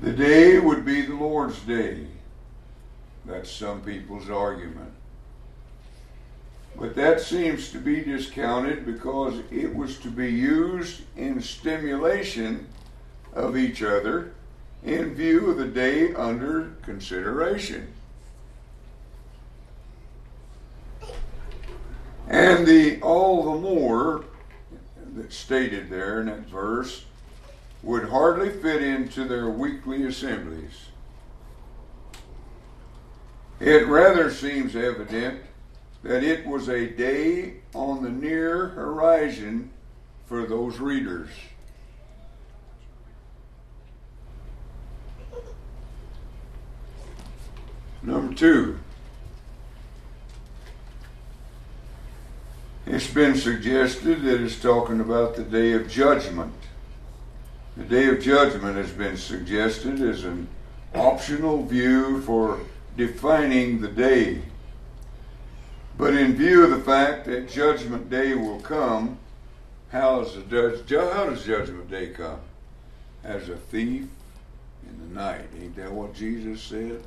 the 0.00 0.12
day 0.12 0.60
would 0.60 0.84
be 0.84 1.02
the 1.02 1.14
Lord's 1.14 1.58
day. 1.60 2.06
That's 3.26 3.50
some 3.50 3.80
people's 3.82 4.30
argument. 4.30 4.92
But 6.76 6.94
that 6.94 7.20
seems 7.20 7.70
to 7.72 7.78
be 7.78 8.02
discounted 8.02 8.86
because 8.86 9.40
it 9.50 9.74
was 9.74 9.98
to 9.98 10.08
be 10.08 10.30
used 10.30 11.02
in 11.16 11.42
stimulation 11.42 12.66
of 13.34 13.56
each 13.56 13.82
other 13.82 14.32
in 14.82 15.14
view 15.14 15.50
of 15.50 15.58
the 15.58 15.66
day 15.66 16.14
under 16.14 16.72
consideration. 16.82 17.92
And 22.28 22.66
the 22.66 23.00
all 23.02 23.52
the 23.52 23.60
more 23.60 24.24
that's 25.14 25.36
stated 25.36 25.90
there 25.90 26.20
in 26.20 26.26
that 26.26 26.46
verse 26.46 27.04
would 27.82 28.08
hardly 28.08 28.50
fit 28.50 28.82
into 28.82 29.24
their 29.24 29.48
weekly 29.48 30.04
assemblies. 30.04 30.86
It 33.58 33.86
rather 33.88 34.30
seems 34.30 34.76
evident 34.76 35.42
that 36.02 36.22
it 36.22 36.46
was 36.46 36.68
a 36.68 36.86
day 36.86 37.54
on 37.74 38.02
the 38.02 38.10
near 38.10 38.68
horizon 38.68 39.70
for 40.26 40.46
those 40.46 40.78
readers. 40.78 41.28
Number 48.02 48.34
two, 48.34 48.78
It's 52.92 53.06
been 53.06 53.36
suggested 53.36 54.22
that 54.22 54.40
it's 54.40 54.60
talking 54.60 54.98
about 54.98 55.36
the 55.36 55.44
day 55.44 55.74
of 55.74 55.88
judgment. 55.88 56.52
The 57.76 57.84
day 57.84 58.08
of 58.08 58.20
judgment 58.20 58.76
has 58.76 58.90
been 58.90 59.16
suggested 59.16 60.00
as 60.00 60.24
an 60.24 60.48
optional 60.92 61.64
view 61.64 62.20
for 62.22 62.58
defining 62.96 63.80
the 63.80 63.86
day. 63.88 64.42
But 66.00 66.14
in 66.14 66.34
view 66.34 66.64
of 66.64 66.70
the 66.70 66.80
fact 66.80 67.26
that 67.26 67.50
judgment 67.50 68.08
day 68.08 68.34
will 68.34 68.58
come, 68.60 69.18
how 69.90 70.22
does, 70.22 70.34
how 70.34 71.26
does 71.26 71.44
judgment 71.44 71.90
day 71.90 72.08
come? 72.08 72.40
As 73.22 73.50
a 73.50 73.56
thief 73.56 74.06
in 74.88 74.98
the 74.98 75.14
night. 75.14 75.44
Ain't 75.60 75.76
that 75.76 75.92
what 75.92 76.14
Jesus 76.14 76.62
said? 76.62 77.02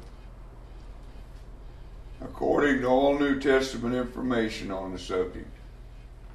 According 2.22 2.82
to 2.82 2.88
all 2.88 3.18
New 3.18 3.39
Testament 3.39 3.96
information 3.96 4.70
on 4.70 4.91
the 4.91 5.00
subject, 5.00 5.50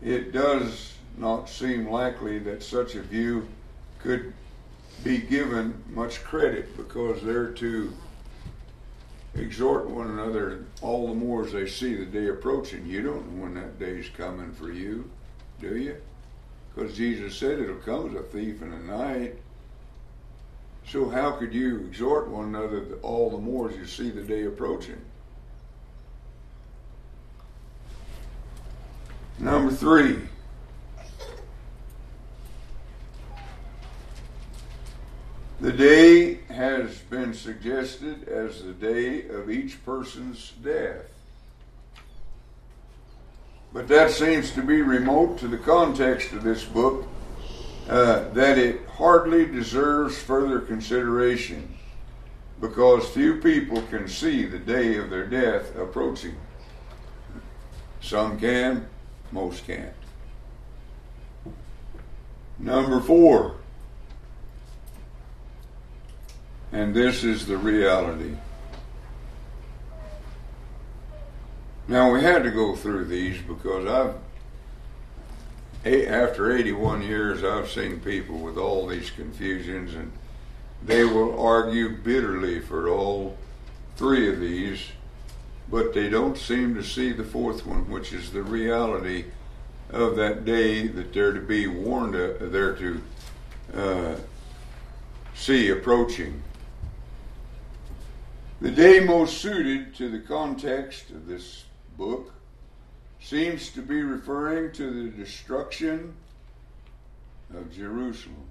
it 0.03 0.33
does 0.33 0.95
not 1.17 1.49
seem 1.49 1.89
likely 1.89 2.41
that 2.41 2.65
such 2.65 2.97
a 2.97 3.03
view 3.03 3.47
could 4.01 4.33
be 5.05 5.19
given 5.19 5.81
much 5.91 6.25
credit 6.25 6.77
because 6.77 7.23
they're 7.23 7.53
to 7.53 7.93
exhort 9.41 9.89
one 9.89 10.11
another 10.11 10.65
all 10.83 11.09
the 11.09 11.15
more 11.15 11.45
as 11.45 11.53
they 11.53 11.67
see 11.67 11.95
the 11.95 12.05
day 12.05 12.29
approaching. 12.29 12.87
You 12.87 13.03
don't 13.03 13.37
know 13.37 13.43
when 13.43 13.55
that 13.55 13.79
day's 13.79 14.09
coming 14.11 14.53
for 14.53 14.71
you, 14.71 15.11
do 15.61 15.77
you? 15.77 15.97
Because 16.75 16.97
Jesus 16.97 17.37
said 17.37 17.59
it'll 17.59 17.77
come 17.77 18.11
as 18.11 18.21
a 18.21 18.23
thief 18.23 18.63
in 18.63 18.71
the 18.71 18.97
night. 18.97 19.37
So 20.87 21.09
how 21.09 21.33
could 21.33 21.53
you 21.53 21.81
exhort 21.81 22.29
one 22.29 22.55
another 22.55 22.85
all 23.03 23.31
the 23.31 23.39
more 23.39 23.71
as 23.71 23.77
you 23.77 23.87
see 23.87 24.11
the 24.11 24.23
day 24.23 24.45
approaching? 24.45 25.01
Number 29.39 29.73
three. 29.73 30.19
The 35.61 35.73
day 35.73 36.35
has 36.49 36.99
been 36.99 37.35
suggested 37.35 38.29
as 38.29 38.63
the 38.63 38.73
day 38.73 39.27
of 39.29 39.51
each 39.51 39.85
person's 39.85 40.53
death. 40.63 41.07
But 43.73 43.89
that 43.89 44.13
seems 44.13 44.53
to 44.53 44.63
be 44.63 44.83
remote 44.83 45.39
to 45.39 45.49
the 45.49 45.59
context 45.59 46.33
of 46.33 46.45
this 46.45 46.65
book 46.65 47.09
uh, 47.89 48.29
that 48.29 48.57
it 48.57 48.87
hardly 48.87 49.47
deserves 49.47 50.17
further 50.17 50.61
consideration 50.61 51.77
because 52.61 53.09
few 53.09 53.41
people 53.41 53.83
can 53.83 54.07
see 54.07 54.45
the 54.47 54.59
day 54.59 54.97
of 54.97 55.11
their 55.11 55.27
death 55.27 55.77
approaching. 55.77 56.37
Some 58.01 58.39
can, 58.39 58.89
most 59.33 59.67
can't. 59.67 59.93
Number 62.61 63.01
four, 63.01 63.57
and 66.73 66.95
this 66.95 67.25
is 67.25 67.47
the 67.47 67.57
reality. 67.57 68.35
Now 71.87 72.13
we 72.13 72.23
had 72.23 72.43
to 72.43 72.51
go 72.51 72.77
through 72.77 73.07
these 73.07 73.41
because 73.41 73.87
I've 73.87 74.15
after 75.85 76.55
81 76.55 77.03
years 77.03 77.43
I've 77.43 77.71
seen 77.71 78.01
people 78.01 78.39
with 78.39 78.59
all 78.59 78.87
these 78.87 79.11
confusions 79.11 79.95
and 79.95 80.13
they 80.85 81.05
will 81.05 81.41
argue 81.41 81.97
bitterly 81.97 82.61
for 82.61 82.89
all 82.89 83.39
three 83.97 84.31
of 84.31 84.39
these 84.39 84.81
but 85.71 85.95
they 85.95 86.11
don't 86.11 86.37
seem 86.37 86.75
to 86.75 86.83
see 86.83 87.13
the 87.13 87.25
fourth 87.25 87.65
one 87.65 87.89
which 87.89 88.13
is 88.13 88.33
the 88.33 88.43
reality 88.43 89.27
of 89.91 90.17
that 90.17 90.45
day 90.45 90.89
that 90.89 91.15
they're 91.15 91.33
to 91.33 91.41
be 91.41 91.67
warned 91.67 92.15
uh, 92.15 92.33
they're 92.41 92.75
to 92.75 93.03
uh, 93.75 94.15
see 95.35 95.71
approaching 95.71 96.43
the 98.61 98.71
day 98.71 99.01
most 99.01 99.39
suited 99.39 99.95
to 99.97 100.09
the 100.09 100.19
context 100.19 101.11
of 101.11 101.27
this 101.27 101.65
book 101.97 102.33
seems 103.21 103.71
to 103.71 103.83
be 103.83 104.03
referring 104.03 104.73
to 104.73 104.91
the 104.91 105.11
destruction 105.17 106.15
of 107.55 107.73
Jerusalem. 107.73 108.47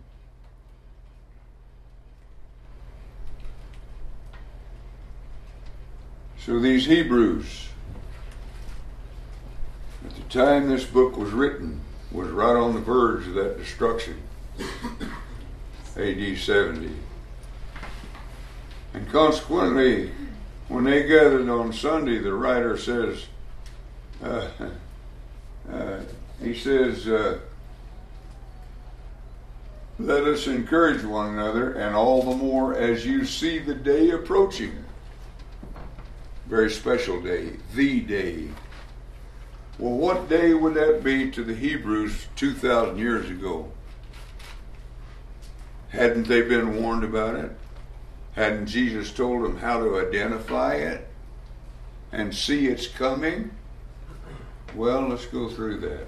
So 6.39 6.59
these 6.59 6.85
Hebrews, 6.85 7.67
at 10.05 10.15
the 10.15 10.21
time 10.23 10.69
this 10.69 10.85
book 10.85 11.17
was 11.17 11.31
written, 11.31 11.81
was 12.11 12.29
right 12.29 12.55
on 12.55 12.73
the 12.73 12.79
verge 12.79 13.27
of 13.27 13.33
that 13.33 13.57
destruction. 13.57 14.21
AD 15.97 16.37
70. 16.37 16.89
And 18.97 19.07
consequently, 19.11 20.09
when 20.69 20.85
they 20.85 21.03
gathered 21.03 21.47
on 21.49 21.71
Sunday, 21.71 22.17
the 22.17 22.33
writer 22.33 22.75
says, 22.75 23.27
uh, 24.23 24.47
uh, 25.71 25.99
he 26.41 26.55
says, 26.55 27.07
uh, 27.07 27.37
let 29.99 30.23
us 30.23 30.47
encourage 30.47 31.03
one 31.03 31.29
another, 31.35 31.73
and 31.73 31.95
all 31.95 32.23
the 32.23 32.35
more 32.35 32.75
as 32.75 33.05
you 33.05 33.23
see 33.23 33.59
the 33.59 33.75
day 33.75 34.09
approaching. 34.09 34.83
Very 36.47 36.71
special 36.71 37.21
day, 37.21 37.51
the 37.75 37.99
day. 37.99 38.47
Well, 39.77 39.93
what 39.93 40.27
day 40.27 40.55
would 40.55 40.73
that 40.73 41.03
be 41.03 41.29
to 41.29 41.43
the 41.43 41.53
Hebrews 41.53 42.25
2,000 42.35 42.97
years 42.97 43.29
ago? 43.29 43.71
Hadn't 45.89 46.27
they 46.27 46.41
been 46.41 46.81
warned 46.81 47.03
about 47.03 47.35
it? 47.35 47.55
Hadn't 48.37 48.67
Jesus 48.67 49.11
told 49.11 49.43
them 49.43 49.57
how 49.57 49.79
to 49.79 49.99
identify 49.99 50.75
it 50.75 51.07
and 52.11 52.35
see 52.35 52.67
it's 52.67 52.87
coming? 52.87 53.49
Well, 54.75 55.07
let's 55.07 55.25
go 55.25 55.49
through 55.49 55.79
that. 55.79 56.07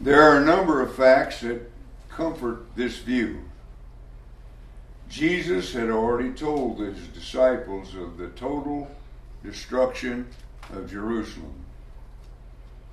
There 0.00 0.22
are 0.22 0.40
a 0.40 0.44
number 0.44 0.80
of 0.80 0.94
facts 0.94 1.40
that 1.40 1.68
comfort 2.08 2.76
this 2.76 2.98
view. 2.98 3.40
Jesus 5.08 5.72
had 5.72 5.90
already 5.90 6.30
told 6.30 6.78
his 6.78 7.08
disciples 7.08 7.96
of 7.96 8.18
the 8.18 8.28
total 8.28 8.88
destruction 9.42 10.28
of 10.72 10.88
Jerusalem. 10.88 11.56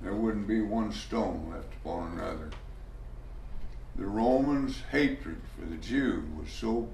There 0.02 0.14
wouldn't 0.14 0.48
be 0.48 0.60
one 0.60 0.90
stone 0.90 1.52
left 1.52 1.72
upon 1.84 2.18
another. 2.18 2.50
The 3.98 4.06
Romans' 4.06 4.82
hatred 4.92 5.40
for 5.58 5.66
the 5.66 5.76
Jew 5.76 6.22
was 6.38 6.50
so 6.50 6.88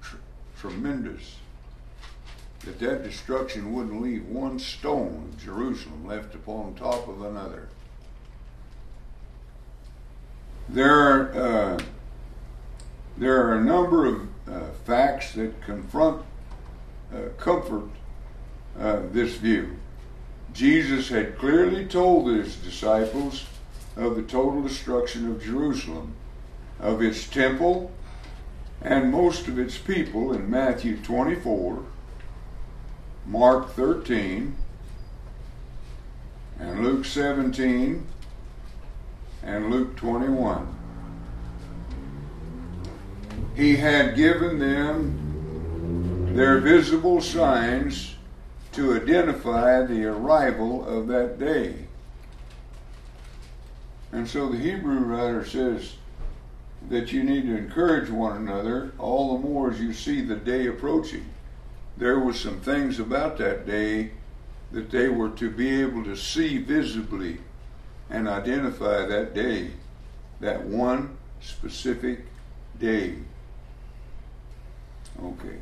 tr- 0.00 0.16
tremendous 0.56 1.38
that 2.60 2.78
that 2.78 3.02
destruction 3.02 3.72
wouldn't 3.72 4.00
leave 4.00 4.24
one 4.26 4.60
stone 4.60 5.30
of 5.32 5.44
Jerusalem 5.44 6.06
left 6.06 6.34
upon 6.34 6.74
top 6.74 7.08
of 7.08 7.22
another. 7.22 7.68
There 10.68 10.94
are, 10.94 11.34
uh, 11.34 11.78
there 13.18 13.46
are 13.46 13.56
a 13.56 13.64
number 13.64 14.06
of 14.06 14.28
uh, 14.48 14.60
facts 14.84 15.32
that 15.32 15.60
confront, 15.60 16.22
uh, 17.12 17.30
comfort 17.36 17.88
uh, 18.78 19.00
this 19.10 19.34
view. 19.34 19.76
Jesus 20.52 21.08
had 21.08 21.36
clearly 21.36 21.84
told 21.84 22.28
his 22.28 22.56
disciples 22.56 23.44
of 23.96 24.14
the 24.14 24.22
total 24.22 24.62
destruction 24.62 25.30
of 25.30 25.42
Jerusalem, 25.42 26.14
of 26.80 27.02
its 27.02 27.26
temple, 27.28 27.90
and 28.82 29.10
most 29.10 29.48
of 29.48 29.58
its 29.58 29.78
people 29.78 30.32
in 30.32 30.50
Matthew 30.50 30.96
24 30.98 31.84
Mark 33.26 33.70
13, 33.70 34.54
and 36.58 36.82
Luke 36.82 37.06
17, 37.06 38.06
and 39.42 39.70
Luke 39.70 39.96
21. 39.96 40.68
He 43.54 43.76
had 43.76 44.14
given 44.14 44.58
them 44.58 46.34
their 46.34 46.58
visible 46.58 47.20
signs 47.20 48.16
to 48.72 48.94
identify 48.94 49.84
the 49.86 50.04
arrival 50.04 50.86
of 50.86 51.06
that 51.06 51.38
day. 51.38 51.86
And 54.12 54.28
so 54.28 54.48
the 54.48 54.58
Hebrew 54.58 54.98
writer 54.98 55.44
says 55.44 55.94
that 56.88 57.12
you 57.12 57.22
need 57.22 57.42
to 57.42 57.56
encourage 57.56 58.10
one 58.10 58.36
another 58.36 58.92
all 58.98 59.36
the 59.36 59.48
more 59.48 59.70
as 59.70 59.80
you 59.80 59.92
see 59.92 60.20
the 60.20 60.36
day 60.36 60.66
approaching 60.66 61.24
there 61.96 62.18
were 62.18 62.32
some 62.32 62.60
things 62.60 62.98
about 62.98 63.38
that 63.38 63.66
day 63.66 64.10
that 64.72 64.90
they 64.90 65.08
were 65.08 65.30
to 65.30 65.50
be 65.50 65.80
able 65.80 66.02
to 66.04 66.16
see 66.16 66.58
visibly 66.58 67.38
and 68.10 68.28
identify 68.28 69.06
that 69.06 69.34
day, 69.34 69.70
that 70.40 70.64
one 70.64 71.16
specific 71.40 72.24
day. 72.80 73.14
Okay. 75.22 75.58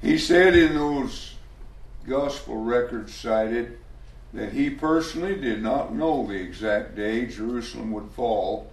He 0.00 0.18
said 0.18 0.56
in 0.56 0.74
those 0.74 1.34
gospel 2.06 2.56
records 2.56 3.12
cited 3.12 3.78
that 4.32 4.52
he 4.52 4.70
personally 4.70 5.36
did 5.40 5.62
not 5.62 5.92
know 5.92 6.26
the 6.26 6.34
exact 6.34 6.94
day 6.94 7.26
Jerusalem 7.26 7.92
would 7.92 8.10
fall, 8.12 8.71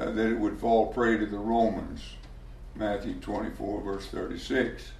uh, 0.00 0.10
that 0.10 0.26
it 0.26 0.38
would 0.38 0.58
fall 0.58 0.86
prey 0.86 1.18
to 1.18 1.26
the 1.26 1.38
Romans. 1.38 2.00
Matthew 2.74 3.14
24, 3.14 3.82
verse 3.82 4.06
36. 4.06 4.92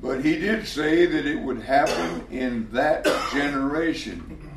But 0.00 0.24
he 0.24 0.36
did 0.36 0.66
say 0.66 1.06
that 1.06 1.24
it 1.24 1.40
would 1.40 1.62
happen 1.62 2.26
in 2.30 2.68
that 2.72 3.04
generation. 3.32 4.50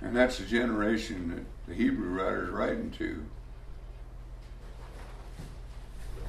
And 0.00 0.16
that's 0.16 0.38
the 0.38 0.46
generation 0.46 1.28
that 1.34 1.68
the 1.68 1.74
Hebrew 1.74 2.08
writer 2.08 2.44
is 2.44 2.50
writing 2.50 2.90
to. 2.92 3.22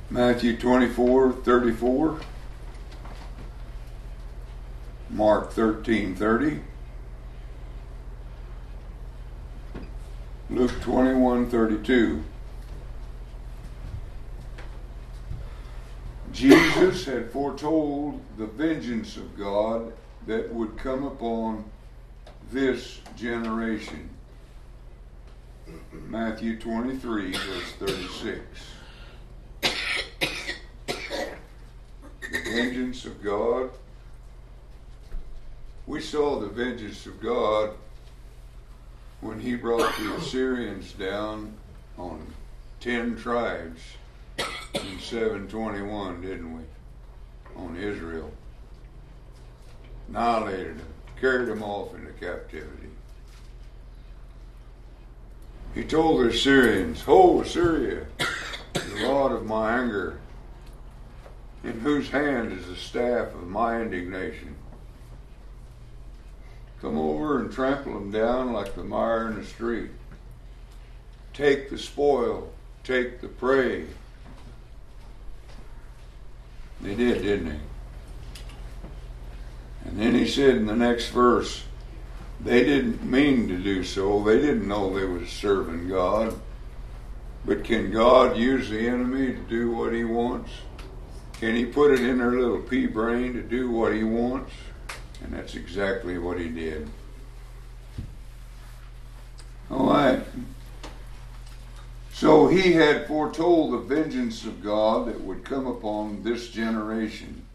Matthew 0.10 0.58
24, 0.58 1.32
34. 1.32 2.20
Mark 5.10 5.52
13, 5.54 6.16
30. 6.16 6.60
Luke 10.52 10.82
21, 10.82 11.50
32. 11.50 12.22
Jesus 16.34 17.06
had 17.06 17.32
foretold 17.32 18.20
the 18.38 18.48
vengeance 18.48 19.16
of 19.16 19.38
God 19.38 19.94
that 20.28 20.54
would 20.54 20.78
come 20.78 21.06
upon 21.06 21.64
this 22.52 23.00
generation. 23.16 24.10
Matthew 26.10 26.60
23, 26.60 27.32
verse 27.32 27.72
36. 27.80 28.42
The 32.30 32.42
vengeance 32.44 33.06
of 33.06 33.24
God. 33.24 33.70
We 35.88 36.02
saw 36.02 36.42
the 36.42 36.50
vengeance 36.50 37.06
of 37.06 37.22
God 37.22 37.72
when 39.22 39.40
he 39.40 39.56
brought 39.56 39.96
the 39.98 40.16
Assyrians 40.16 40.94
down 40.94 41.54
on 41.98 42.26
ten 42.80 43.16
tribes 43.16 43.82
in 44.74 45.00
721, 45.00 46.22
didn't 46.22 46.58
we? 46.58 46.64
On 47.56 47.76
Israel. 47.78 48.32
annihilated 50.10 50.80
them, 50.80 50.94
carried 51.20 51.48
them 51.48 51.62
off 51.62 51.94
into 51.94 52.12
captivity. 52.14 52.90
He 55.76 55.84
told 55.84 56.20
the 56.20 56.30
Assyrians, 56.30 57.02
Ho, 57.04 57.42
Assyria, 57.42 58.06
the 58.74 59.06
rod 59.08 59.32
of 59.32 59.46
my 59.46 59.78
anger, 59.78 60.20
in 61.64 61.80
whose 61.80 62.10
hand 62.10 62.52
is 62.52 62.66
the 62.66 62.76
staff 62.76 63.34
of 63.34 63.48
my 63.48 63.80
indignation. 63.80 64.56
Come 66.82 66.98
over 66.98 67.40
and 67.40 67.52
trample 67.52 67.94
them 67.94 68.12
down 68.12 68.54
like 68.54 68.74
the 68.74 68.84
mire 68.84 69.28
in 69.28 69.36
the 69.36 69.46
street. 69.46 69.92
Take 71.34 71.70
the 71.70 71.78
spoil, 71.78 72.52
take 72.84 73.22
the 73.22 73.28
prey. 73.28 73.86
They 76.82 76.96
did, 76.96 77.22
didn't 77.22 77.50
they? 77.50 77.60
And 79.86 80.00
then 80.00 80.16
he 80.16 80.28
said 80.28 80.56
in 80.56 80.66
the 80.66 80.76
next 80.76 81.10
verse, 81.10 81.64
they 82.44 82.64
didn't 82.64 83.04
mean 83.04 83.48
to 83.50 83.58
do 83.58 83.84
so. 83.84 84.24
They 84.24 84.40
didn't 84.40 84.68
know 84.68 84.98
they 84.98 85.06
was 85.06 85.30
serving 85.30 85.88
God. 85.88 86.34
But 87.46 87.64
can 87.64 87.92
God 87.92 88.38
use 88.38 88.70
the 88.70 88.88
enemy 88.88 89.34
to 89.34 89.40
do 89.42 89.72
what 89.72 89.94
he 89.94 90.04
wants? 90.04 90.52
Can 91.34 91.56
he 91.56 91.66
put 91.66 91.92
it 91.92 92.02
in 92.02 92.18
their 92.18 92.32
little 92.32 92.62
pea 92.62 92.88
brain 92.88 93.34
to 93.34 93.42
do 93.42 93.70
what 93.70 93.94
he 93.94 94.04
wants? 94.04 94.52
And 95.24 95.34
that's 95.34 95.56
exactly 95.56 96.18
what 96.18 96.40
he 96.40 96.50
did. 96.50 96.90
All 99.70 99.88
right. 99.88 100.24
So 102.14 102.48
he 102.48 102.74
had 102.74 103.08
foretold 103.08 103.74
the 103.74 103.96
vengeance 103.96 104.46
of 104.46 104.64
God 104.64 105.08
that 105.08 105.22
would 105.22 105.44
come 105.44 105.66
upon 105.66 106.24
this 106.24 106.50
generation. 106.50 107.46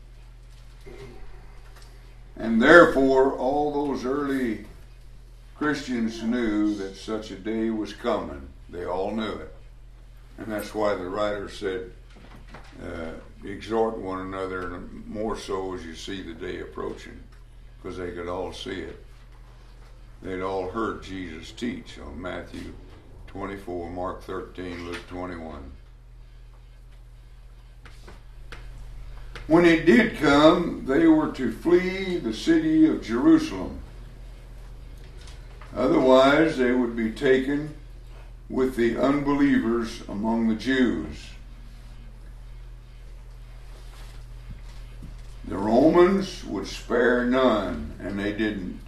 And 2.36 2.60
therefore, 2.60 3.34
all 3.34 3.86
those 3.86 4.04
early 4.04 4.66
Christians 5.56 6.22
knew 6.22 6.74
that 6.74 6.96
such 6.96 7.30
a 7.30 7.36
day 7.36 7.70
was 7.70 7.92
coming. 7.92 8.48
They 8.68 8.84
all 8.84 9.12
knew 9.12 9.32
it. 9.32 9.54
And 10.38 10.48
that's 10.48 10.74
why 10.74 10.94
the 10.94 11.08
writer 11.08 11.48
said, 11.48 11.92
uh, 12.84 13.12
exhort 13.44 13.96
one 13.96 14.20
another, 14.20 14.74
and 14.74 15.06
more 15.06 15.38
so 15.38 15.74
as 15.74 15.84
you 15.84 15.94
see 15.94 16.22
the 16.22 16.34
day 16.34 16.60
approaching, 16.60 17.18
because 17.87 17.99
they 17.99 18.11
could 18.11 18.26
all 18.26 18.53
see 18.53 18.80
it. 18.80 19.01
They'd 20.20 20.43
all 20.43 20.70
heard 20.70 21.05
Jesus 21.05 21.53
teach 21.53 22.01
on 22.01 22.20
Matthew 22.20 22.74
24, 23.28 23.91
Mark 23.91 24.24
13, 24.24 24.87
Luke 24.87 25.07
21. 25.07 25.70
When 29.47 29.64
it 29.64 29.87
did 29.87 30.16
come, 30.16 30.84
they 30.84 31.07
were 31.07 31.30
to 31.34 31.53
flee 31.53 32.18
the 32.18 32.34
city 32.34 32.89
of 32.89 33.05
Jerusalem. 33.05 33.78
Otherwise, 35.72 36.57
they 36.57 36.72
would 36.72 36.97
be 36.97 37.12
taken 37.12 37.72
with 38.49 38.74
the 38.74 39.01
unbelievers 39.01 40.03
among 40.09 40.49
the 40.49 40.57
Jews. 40.57 41.36
The 45.49 45.57
Romans 45.57 46.44
would 46.44 46.66
spare 46.66 47.24
none, 47.24 47.92
and 48.01 48.18
they 48.18 48.32
didn't. 48.32 48.80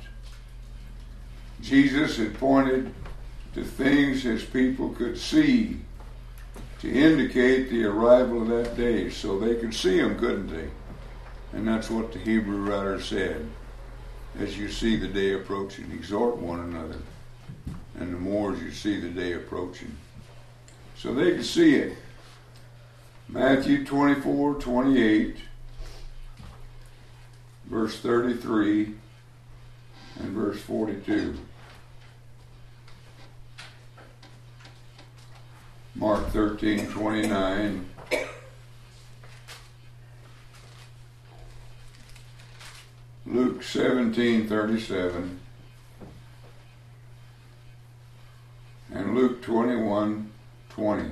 Jesus 1.61 2.17
had 2.17 2.39
pointed 2.39 2.93
to 3.55 3.65
things 3.65 4.23
his 4.23 4.45
people 4.45 4.91
could 4.91 5.19
see 5.19 5.81
to 6.81 6.93
indicate 6.93 7.71
the 7.71 7.85
arrival 7.85 8.43
of 8.43 8.49
that 8.49 8.77
day. 8.77 9.11
So 9.11 9.39
they 9.39 9.57
could 9.57 9.75
see 9.75 9.99
him, 9.99 10.19
couldn't 10.19 10.49
they? 10.49 10.69
And 11.53 11.67
that's 11.67 11.91
what 11.91 12.13
the 12.13 12.19
Hebrew 12.19 12.59
writer 12.59 13.01
said. 13.01 13.49
As 14.39 14.57
you 14.59 14.69
see 14.69 14.97
the 14.97 15.09
day 15.09 15.35
approaching, 15.35 15.91
exhort 15.91 16.37
one 16.37 16.61
another. 16.61 16.99
And 17.99 18.15
the 18.15 18.19
more 18.19 18.53
as 18.53 18.63
you 18.63 18.71
see 18.71 19.01
the 19.01 19.09
day 19.09 19.33
approaching. 19.33 19.97
So 20.97 21.15
they 21.15 21.33
could 21.33 21.45
see 21.45 21.75
it. 21.77 21.97
Matthew 23.29 23.85
24, 23.85 24.55
28, 24.55 25.37
verse 27.69 27.99
33, 28.01 28.95
and 30.21 30.31
verse 30.31 30.61
42. 30.61 31.39
Mark 35.95 36.29
13, 36.29 36.87
29. 36.87 37.89
Luke 43.27 43.63
17, 43.63 44.49
37. 44.49 45.41
And 48.95 49.15
Luke 49.15 49.43
21, 49.43 50.31
20. 50.71 51.11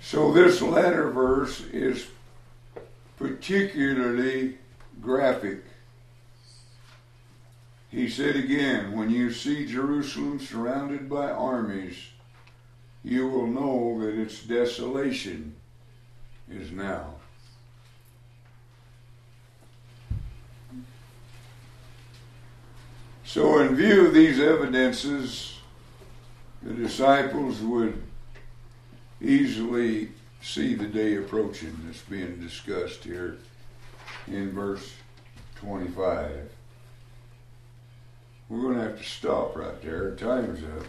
So 0.00 0.32
this 0.32 0.60
latter 0.60 1.10
verse 1.10 1.60
is 1.72 2.06
particularly 3.16 4.58
graphic. 5.00 5.64
He 7.90 8.08
said 8.08 8.36
again, 8.36 8.92
when 8.92 9.10
you 9.10 9.32
see 9.32 9.66
Jerusalem 9.66 10.40
surrounded 10.40 11.08
by 11.10 11.30
armies, 11.30 11.96
you 13.04 13.28
will 13.28 13.46
know 13.46 14.00
that 14.00 14.18
its 14.18 14.42
desolation 14.42 15.54
is 16.50 16.70
now. 16.70 17.14
So, 23.24 23.60
in 23.60 23.74
view 23.74 24.06
of 24.06 24.14
these 24.14 24.40
evidences, 24.40 25.58
the 26.62 26.74
disciples 26.74 27.60
would 27.60 28.02
easily 29.22 30.08
see 30.42 30.74
the 30.74 30.86
day 30.86 31.16
approaching 31.16 31.76
that's 31.84 32.02
being 32.02 32.40
discussed 32.40 33.04
here 33.04 33.38
in 34.26 34.52
verse 34.52 34.92
25. 35.56 36.50
We're 38.48 38.60
going 38.62 38.74
to 38.74 38.82
have 38.82 38.98
to 38.98 39.04
stop 39.04 39.56
right 39.56 39.80
there. 39.80 40.14
Time's 40.16 40.62
up. 40.64 40.86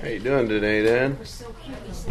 How 0.00 0.08
you 0.08 0.19
doing 0.30 0.48
today, 0.48 0.82
cute. 0.82 1.39